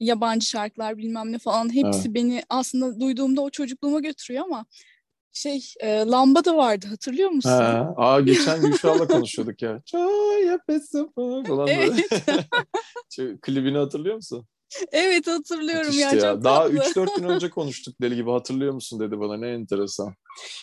yabancı 0.01 0.47
şarkılar 0.47 0.99
bilmem 0.99 1.33
ne 1.33 1.39
falan 1.39 1.75
hepsi 1.75 2.01
evet. 2.01 2.15
beni 2.15 2.43
aslında 2.49 3.01
duyduğumda 3.01 3.41
o 3.41 3.51
çocukluğuma 3.51 4.01
götürüyor 4.01 4.45
ama 4.45 4.67
şey 5.33 5.75
e, 5.81 5.89
lamba 5.89 6.45
da 6.45 6.57
vardı 6.57 6.87
hatırlıyor 6.87 7.31
musun? 7.31 7.51
Ha, 7.51 7.95
aa 7.97 8.21
geçen 8.21 8.61
Gülşah'la 8.61 9.07
konuşuyorduk 9.09 9.63
ya. 9.63 9.83
Çay 9.87 10.45
yapesın 10.45 11.13
falan 11.17 11.69
evet. 11.69 12.09
klibini 13.43 13.79
hatırlıyor 13.79 14.17
musun? 14.17 14.47
Evet 14.93 15.27
hatırlıyorum 15.27 15.93
ya, 15.93 16.11
ya. 16.13 16.21
Çok 16.21 16.45
Daha 16.45 16.69
3-4 16.69 17.17
gün 17.17 17.29
önce 17.29 17.51
konuştuk 17.51 17.95
deli 18.01 18.15
gibi 18.15 18.31
hatırlıyor 18.31 18.73
musun 18.73 19.01
dedi 19.01 19.21
bana 19.21 19.37
ne 19.37 19.49
enteresan. 19.49 20.15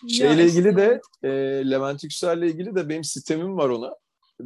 Şeyle 0.10 0.42
ya 0.42 0.48
ilgili 0.48 0.78
de 0.78 1.02
e, 1.24 1.30
Levent 1.72 2.04
Yüksel'le 2.04 2.42
ilgili 2.42 2.76
de 2.76 2.90
benim 2.90 3.04
sistemim 3.04 3.58
var 3.58 3.70
ona. 3.70 3.94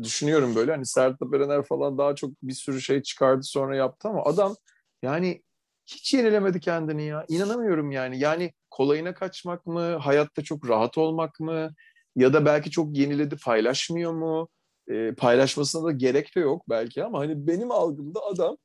Düşünüyorum 0.03 0.55
böyle 0.55 0.71
hani 0.71 0.85
Sertab 0.85 1.33
Erener 1.33 1.63
falan 1.63 1.97
daha 1.97 2.15
çok 2.15 2.31
bir 2.43 2.53
sürü 2.53 2.81
şey 2.81 3.01
çıkardı 3.01 3.43
sonra 3.43 3.75
yaptı 3.75 4.07
ama 4.07 4.23
adam 4.23 4.55
yani 5.01 5.41
hiç 5.87 6.13
yenilemedi 6.13 6.59
kendini 6.59 7.03
ya. 7.03 7.25
İnanamıyorum 7.29 7.91
yani. 7.91 8.19
Yani 8.19 8.53
kolayına 8.69 9.13
kaçmak 9.13 9.65
mı? 9.65 9.95
Hayatta 9.95 10.43
çok 10.43 10.69
rahat 10.69 10.97
olmak 10.97 11.39
mı? 11.39 11.73
Ya 12.15 12.33
da 12.33 12.45
belki 12.45 12.71
çok 12.71 12.97
yeniledi 12.97 13.35
paylaşmıyor 13.35 14.13
mu? 14.13 14.49
E, 14.87 15.13
paylaşmasına 15.13 15.83
da 15.83 15.91
gerek 15.91 16.35
de 16.35 16.39
yok 16.39 16.63
belki 16.69 17.03
ama 17.03 17.19
hani 17.19 17.47
benim 17.47 17.71
algımda 17.71 18.19
adam 18.25 18.57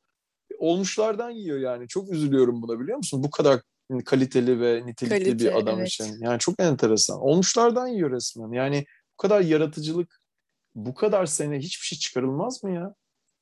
olmuşlardan 0.59 1.31
yiyor 1.31 1.59
yani. 1.59 1.89
Çok 1.89 2.13
üzülüyorum 2.13 2.63
buna 2.63 2.81
biliyor 2.81 2.97
musun? 2.97 3.23
Bu 3.23 3.31
kadar 3.31 3.61
kaliteli 4.05 4.61
ve 4.61 4.87
nitelikli 4.87 5.25
Kalite, 5.25 5.39
bir 5.39 5.59
adam 5.59 5.79
evet. 5.79 5.89
için. 5.89 6.17
Yani 6.21 6.39
çok 6.39 6.55
enteresan. 6.61 7.21
Olmuşlardan 7.21 7.87
yiyor 7.87 8.11
resmen. 8.11 8.53
Yani 8.53 8.85
bu 9.13 9.23
kadar 9.23 9.41
yaratıcılık, 9.41 10.21
bu 10.75 10.95
kadar 10.95 11.27
sene 11.27 11.59
hiçbir 11.59 11.87
şey 11.87 11.99
çıkarılmaz 11.99 12.65
mı 12.65 12.75
ya? 12.75 12.95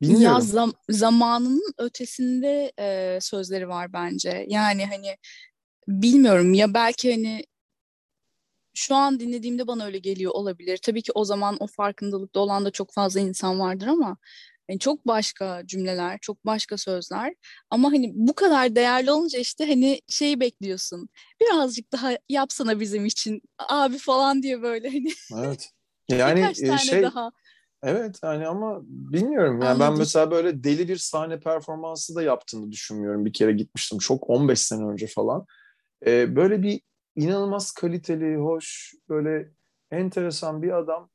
Bilmiyorum. 0.03 0.37
Ya 0.37 0.41
zam 0.41 0.73
zamanının 0.89 1.73
ötesinde 1.79 2.73
e, 2.79 3.19
sözleri 3.21 3.69
var 3.69 3.93
bence. 3.93 4.47
Yani 4.49 4.87
hani 4.87 5.17
bilmiyorum 5.89 6.55
ya 6.55 6.75
belki 6.75 7.13
hani 7.13 7.45
şu 8.75 8.95
an 8.95 9.21
dinlediğimde 9.21 9.67
bana 9.67 9.85
öyle 9.85 9.99
geliyor 9.99 10.33
olabilir. 10.35 10.79
Tabii 10.83 11.03
ki 11.03 11.13
o 11.15 11.25
zaman 11.25 11.57
o 11.61 11.67
farkındalıkta 11.67 12.41
olan 12.41 12.65
da 12.65 12.71
çok 12.71 12.93
fazla 12.93 13.21
insan 13.21 13.61
vardır 13.61 13.87
ama 13.87 14.17
yani 14.69 14.79
çok 14.79 15.07
başka 15.07 15.63
cümleler, 15.67 16.19
çok 16.21 16.47
başka 16.47 16.77
sözler. 16.77 17.35
Ama 17.71 17.93
hani 17.93 18.11
bu 18.15 18.35
kadar 18.35 18.77
değerli 18.77 19.11
olunca 19.11 19.39
işte 19.39 19.67
hani 19.67 20.01
şeyi 20.09 20.41
bekliyorsun. 20.41 21.09
Birazcık 21.41 21.93
daha 21.93 22.11
yapsana 22.29 22.81
bizim 22.81 23.07
için 23.07 23.43
abi 23.59 23.99
falan 23.99 24.43
diye 24.43 24.63
böyle 24.63 24.89
hani. 24.89 25.13
Evet. 25.47 25.71
Yani 26.09 26.41
Birkaç 26.41 26.59
tane 26.59 26.79
şey, 26.79 27.03
daha. 27.03 27.31
Evet 27.87 28.21
yani 28.23 28.47
ama 28.47 28.81
bilmiyorum. 28.85 29.63
Yani 29.63 29.81
ben 29.81 29.99
mesela 29.99 30.31
böyle 30.31 30.65
deli 30.65 30.89
bir 30.89 30.97
sahne 30.97 31.41
performansı 31.41 32.15
da 32.15 32.23
yaptığını 32.23 32.73
düşünmüyorum. 32.73 33.25
Bir 33.25 33.33
kere 33.33 33.53
gitmiştim 33.53 33.99
çok 33.99 34.31
15 34.31 34.61
sene 34.61 34.87
önce 34.87 35.07
falan. 35.07 35.47
Ee, 36.07 36.37
böyle 36.37 36.63
bir 36.63 36.81
inanılmaz 37.17 37.73
kaliteli, 37.73 38.37
hoş, 38.37 38.95
böyle 39.09 39.51
enteresan 39.91 40.63
bir 40.63 40.79
adam 40.79 41.11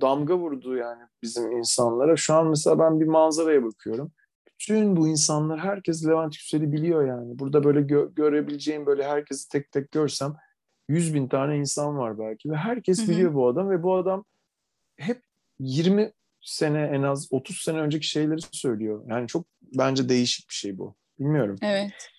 damga 0.00 0.38
vurdu 0.38 0.76
yani 0.76 1.02
bizim 1.22 1.52
insanlara. 1.52 2.16
Şu 2.16 2.34
an 2.34 2.46
mesela 2.46 2.78
ben 2.78 3.00
bir 3.00 3.06
manzaraya 3.06 3.64
bakıyorum. 3.64 4.12
Bütün 4.48 4.96
bu 4.96 5.08
insanlar, 5.08 5.60
herkes 5.60 6.06
Levent 6.06 6.34
Yüksel'i 6.34 6.72
biliyor 6.72 7.06
yani. 7.06 7.38
Burada 7.38 7.64
böyle 7.64 7.80
gö- 7.80 8.14
görebileceğim 8.14 8.86
böyle 8.86 9.04
herkesi 9.04 9.48
tek 9.48 9.72
tek 9.72 9.90
görsem 9.90 10.36
yüz 10.88 11.14
bin 11.14 11.28
tane 11.28 11.58
insan 11.58 11.98
var 11.98 12.18
belki 12.18 12.50
ve 12.50 12.56
herkes 12.56 12.98
Hı-hı. 12.98 13.08
biliyor 13.08 13.34
bu 13.34 13.48
adam 13.48 13.70
ve 13.70 13.82
bu 13.82 13.94
adam 13.94 14.24
hep 14.96 15.22
20 15.60 16.12
sene 16.40 16.90
en 16.92 17.02
az 17.02 17.28
30 17.30 17.56
sene 17.56 17.78
önceki 17.78 18.06
şeyleri 18.06 18.40
söylüyor. 18.52 19.04
Yani 19.08 19.28
çok 19.28 19.46
bence 19.62 20.08
değişik 20.08 20.48
bir 20.48 20.54
şey 20.54 20.78
bu. 20.78 20.96
Bilmiyorum. 21.18 21.56
Evet. 21.62 22.10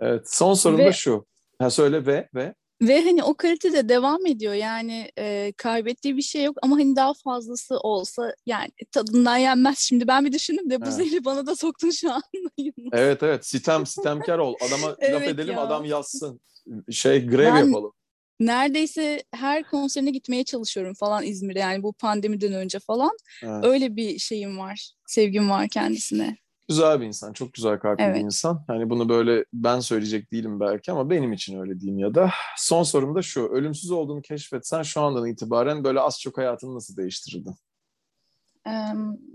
Evet. 0.00 0.22
Son 0.26 0.54
sorum 0.54 0.78
ve, 0.78 0.86
da 0.86 0.92
şu. 0.92 1.26
Ha 1.58 1.70
söyle 1.70 2.06
ve 2.06 2.28
ve 2.34 2.54
ve 2.82 3.04
hani 3.04 3.22
o 3.22 3.34
kalitede 3.34 3.88
devam 3.88 4.26
ediyor 4.26 4.54
yani 4.54 5.10
e, 5.18 5.52
kaybettiği 5.56 6.16
bir 6.16 6.22
şey 6.22 6.44
yok 6.44 6.56
ama 6.62 6.76
hani 6.76 6.96
daha 6.96 7.12
fazlası 7.14 7.78
olsa 7.78 8.34
yani 8.46 8.68
tadından 8.92 9.36
yenmez. 9.36 9.78
Şimdi 9.78 10.08
ben 10.08 10.24
bir 10.24 10.32
düşündüm 10.32 10.70
de 10.70 10.80
bu 10.80 10.84
evet. 10.84 10.94
zehri 10.94 11.24
bana 11.24 11.46
da 11.46 11.56
soktun 11.56 11.90
şu 11.90 12.12
an. 12.12 12.22
evet 12.92 13.22
evet 13.22 13.46
sitem 13.46 13.86
sitemkar 13.86 14.38
ol. 14.38 14.54
Adama 14.68 14.96
evet 14.98 15.14
laf 15.14 15.22
edelim 15.22 15.54
ya. 15.54 15.60
adam 15.60 15.84
yazsın. 15.84 16.40
Şey 16.90 17.26
grev 17.26 17.54
ben, 17.54 17.66
yapalım 17.66 17.92
neredeyse 18.40 19.22
her 19.34 19.62
konserine 19.62 20.10
gitmeye 20.10 20.44
çalışıyorum 20.44 20.94
falan 20.94 21.24
İzmir'e 21.24 21.58
yani 21.58 21.82
bu 21.82 21.92
pandemiden 21.92 22.52
önce 22.52 22.78
falan. 22.78 23.16
Evet. 23.42 23.64
Öyle 23.64 23.96
bir 23.96 24.18
şeyim 24.18 24.58
var, 24.58 24.92
sevgim 25.06 25.50
var 25.50 25.68
kendisine. 25.68 26.36
Güzel 26.68 27.00
bir 27.00 27.06
insan, 27.06 27.32
çok 27.32 27.52
güzel 27.52 27.78
kalpli 27.78 28.04
evet. 28.04 28.16
bir 28.16 28.20
insan. 28.20 28.64
Hani 28.66 28.90
bunu 28.90 29.08
böyle 29.08 29.44
ben 29.52 29.80
söyleyecek 29.80 30.32
değilim 30.32 30.60
belki 30.60 30.92
ama 30.92 31.10
benim 31.10 31.32
için 31.32 31.60
öyle 31.60 31.80
diyeyim 31.80 31.98
ya 31.98 32.14
da. 32.14 32.30
Son 32.56 32.82
sorum 32.82 33.14
da 33.14 33.22
şu, 33.22 33.48
ölümsüz 33.48 33.90
olduğunu 33.90 34.22
keşfetsen 34.22 34.82
şu 34.82 35.00
andan 35.00 35.26
itibaren 35.26 35.84
böyle 35.84 36.00
az 36.00 36.20
çok 36.20 36.38
hayatını 36.38 36.74
nasıl 36.74 36.96
değiştirirdin? 36.96 37.54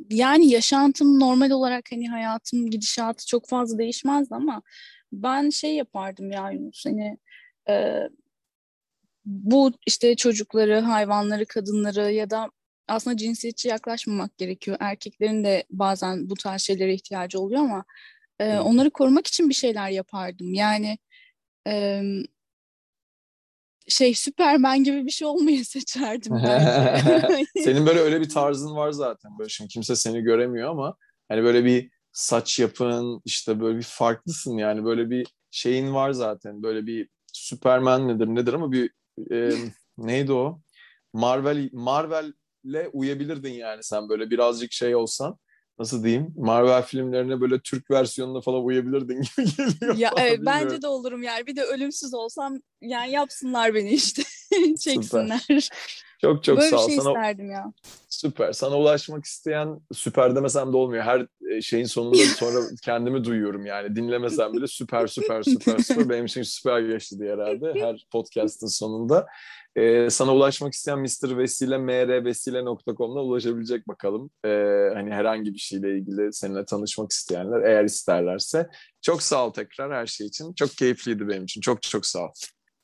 Yani 0.10 0.50
yaşantım 0.50 1.20
normal 1.20 1.52
olarak 1.52 1.86
hani 1.92 2.10
hayatım 2.10 2.70
gidişatı 2.70 3.26
çok 3.26 3.50
fazla 3.50 3.78
değişmezdi 3.78 4.36
ama 4.36 4.62
ben 5.12 5.50
şey 5.50 5.76
yapardım 5.76 6.32
ya 6.32 6.52
Yunus 6.52 6.86
hani 6.86 7.18
bu 9.28 9.72
işte 9.86 10.16
çocukları, 10.16 10.80
hayvanları, 10.80 11.46
kadınları 11.46 12.12
ya 12.12 12.30
da 12.30 12.52
aslında 12.88 13.18
cinsiyetçi 13.18 13.68
yaklaşmamak 13.68 14.38
gerekiyor. 14.38 14.78
Erkeklerin 14.80 15.44
de 15.44 15.64
bazen 15.70 16.30
bu 16.30 16.36
tarz 16.36 16.62
şeylere 16.62 16.94
ihtiyacı 16.94 17.40
oluyor 17.40 17.62
ama 17.62 17.86
e, 18.40 18.58
onları 18.58 18.90
korumak 18.90 19.28
için 19.28 19.50
bir 19.50 19.54
şeyler 19.54 19.90
yapardım. 19.90 20.54
Yani 20.54 20.98
e, 21.68 22.02
şey 23.88 24.14
Süpermen 24.16 24.84
gibi 24.84 25.06
bir 25.06 25.12
şey 25.12 25.28
olmayı 25.28 25.66
seçerdim 25.66 26.34
Senin 27.64 27.86
böyle 27.86 28.00
öyle 28.00 28.22
bir 28.22 28.30
tarzın 28.30 28.76
var 28.76 28.92
zaten. 28.92 29.32
Böyle 29.40 29.50
şimdi 29.50 29.68
kimse 29.68 29.96
seni 29.96 30.22
göremiyor 30.22 30.70
ama 30.70 30.96
hani 31.30 31.44
böyle 31.44 31.66
bir 31.66 31.90
saç 32.12 32.60
yapın 32.60 33.22
işte 33.26 33.60
böyle 33.60 33.78
bir 33.78 33.84
farklısın 33.84 34.58
yani 34.58 34.86
böyle 34.86 35.10
bir 35.10 35.28
şeyin 35.52 35.94
var 35.94 36.12
zaten. 36.12 36.64
Böyle 36.64 36.86
bir 36.86 37.10
Süpermen 37.34 38.08
nedir 38.08 38.28
nedir 38.28 38.54
ama 38.54 38.72
bir 38.72 38.97
e, 39.32 39.52
neydi 39.98 40.34
o? 40.34 40.62
Marvel 41.14 41.70
Marvel'le 41.74 42.90
uyabilirdin 42.94 43.54
yani 43.54 43.84
sen 43.84 44.10
böyle 44.10 44.30
birazcık 44.30 44.72
şey 44.72 44.96
olsan 44.96 45.38
nasıl 45.80 46.04
diyeyim 46.04 46.34
Marvel 46.38 46.84
filmlerine 46.84 47.42
böyle 47.42 47.60
Türk 47.60 47.92
versiyonuna 47.92 48.42
falan 48.42 48.64
uyabilirdin 48.64 49.22
gibi 49.38 49.48
geliyor. 49.58 49.96
Ya 49.96 50.12
evet, 50.18 50.40
bence 50.46 50.82
de 50.82 50.88
olurum 50.88 51.24
yani 51.24 51.48
bir 51.48 51.56
de 51.56 51.64
ölümsüz 51.64 52.14
olsam 52.14 52.60
yani 52.82 53.12
yapsınlar 53.12 53.74
beni 53.74 53.92
işte 53.92 54.24
çeksinler. 54.80 55.70
Çok 56.22 56.44
çok 56.44 56.58
Böyle 56.58 56.70
sağ 56.70 56.76
ol. 56.78 56.90
Böyle 56.90 56.98
bir 56.98 57.04
şey 57.04 57.12
isterdim 57.12 57.52
ya. 57.52 57.74
Süper. 58.10 58.52
Sana 58.52 58.78
ulaşmak 58.78 59.26
isteyen 59.26 59.80
süper 59.94 60.36
demesem 60.36 60.74
de 60.74 60.78
olmuyor. 60.78 61.04
Her 61.04 61.28
e, 61.52 61.62
şeyin 61.62 61.86
sonunda 61.86 62.18
sonra 62.38 62.60
kendimi 62.84 63.24
duyuyorum 63.24 63.66
yani. 63.66 63.96
Dinlemesem 63.96 64.54
bile 64.54 64.68
süper 64.68 65.08
süper 65.08 65.44
süper 65.44 65.78
süper. 65.78 66.10
Benim 66.10 66.26
için 66.26 66.42
süper 66.42 66.80
geçti 66.80 67.20
diye 67.20 67.34
herhalde 67.34 67.74
her 67.82 68.08
podcast'ın 68.12 68.68
sonunda. 68.68 69.28
Ee, 69.76 70.10
sana 70.10 70.36
ulaşmak 70.36 70.74
isteyen 70.74 71.00
Mr. 71.00 71.38
Vesile 71.38 71.78
mrvesile.com'da 71.78 73.20
ulaşabilecek 73.20 73.88
bakalım. 73.88 74.30
Ee, 74.46 74.50
hani 74.94 75.12
herhangi 75.14 75.54
bir 75.54 75.60
şeyle 75.60 75.98
ilgili 75.98 76.34
seninle 76.34 76.66
tanışmak 76.66 77.12
isteyenler 77.12 77.62
eğer 77.62 77.84
isterlerse. 77.84 78.68
Çok 79.02 79.24
sağ 79.24 79.48
ol 79.48 79.54
tekrar 79.54 79.94
her 79.94 80.06
şey 80.06 80.28
için. 80.28 80.54
Çok 80.54 80.70
keyifliydi 80.70 81.28
benim 81.28 81.44
için. 81.44 81.62
Çok 81.62 81.82
çok 81.82 82.06
sağ 82.06 82.20
ol. 82.20 82.32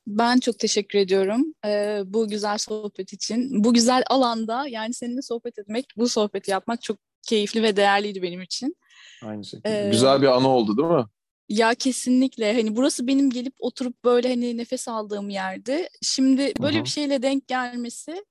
Ben 0.06 0.40
çok 0.40 0.58
teşekkür 0.58 0.98
ediyorum 0.98 1.54
ee, 1.66 2.02
bu 2.06 2.28
güzel 2.28 2.58
sohbet 2.58 3.12
için. 3.12 3.64
Bu 3.64 3.74
güzel 3.74 4.02
alanda 4.10 4.66
yani 4.68 4.94
seninle 4.94 5.22
sohbet 5.22 5.58
etmek, 5.58 5.86
bu 5.96 6.08
sohbeti 6.08 6.50
yapmak 6.50 6.82
çok 6.82 6.96
keyifli 7.22 7.62
ve 7.62 7.76
değerliydi 7.76 8.22
benim 8.22 8.42
için. 8.42 8.76
Aynı 9.22 9.44
şekilde. 9.44 9.86
Ee, 9.86 9.90
güzel 9.90 10.22
bir 10.22 10.26
anı 10.26 10.48
oldu 10.48 10.76
değil 10.76 10.88
mi? 10.88 11.04
Ya 11.48 11.74
kesinlikle. 11.74 12.54
Hani 12.54 12.76
burası 12.76 13.06
benim 13.06 13.30
gelip 13.30 13.54
oturup 13.58 14.04
böyle 14.04 14.28
hani 14.28 14.56
nefes 14.56 14.88
aldığım 14.88 15.28
yerdi. 15.28 15.88
Şimdi 16.02 16.52
böyle 16.60 16.76
Hı-hı. 16.76 16.84
bir 16.84 16.90
şeyle 16.90 17.22
denk 17.22 17.48
gelmesi 17.48 18.24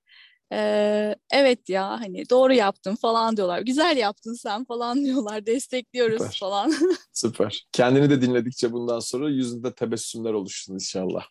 evet 1.30 1.68
ya 1.68 1.90
hani 2.00 2.30
doğru 2.30 2.54
yaptın 2.54 2.94
falan 2.94 3.36
diyorlar. 3.36 3.60
Güzel 3.60 3.96
yaptın 3.96 4.34
sen 4.34 4.64
falan 4.64 5.04
diyorlar. 5.04 5.46
Destekliyoruz 5.46 6.22
Süper. 6.22 6.36
falan. 6.40 6.72
Süper. 7.12 7.66
Kendini 7.72 8.10
de 8.10 8.22
dinledikçe 8.22 8.72
bundan 8.72 9.00
sonra 9.00 9.30
yüzünde 9.30 9.74
tebessümler 9.74 10.32
oluşsun 10.32 10.74
inşallah. 10.74 11.24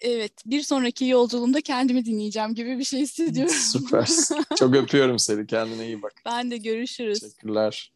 Evet, 0.00 0.32
bir 0.46 0.62
sonraki 0.62 1.06
yolculuğumda 1.06 1.60
kendimi 1.60 2.04
dinleyeceğim 2.04 2.54
gibi 2.54 2.78
bir 2.78 2.84
şey 2.84 3.00
hissediyorum. 3.00 3.54
Süper. 3.54 4.08
Çok 4.56 4.76
öpüyorum 4.76 5.18
seni. 5.18 5.46
Kendine 5.46 5.86
iyi 5.86 6.02
bak. 6.02 6.12
Ben 6.26 6.50
de 6.50 6.56
görüşürüz. 6.56 7.20
Teşekkürler. 7.20 7.92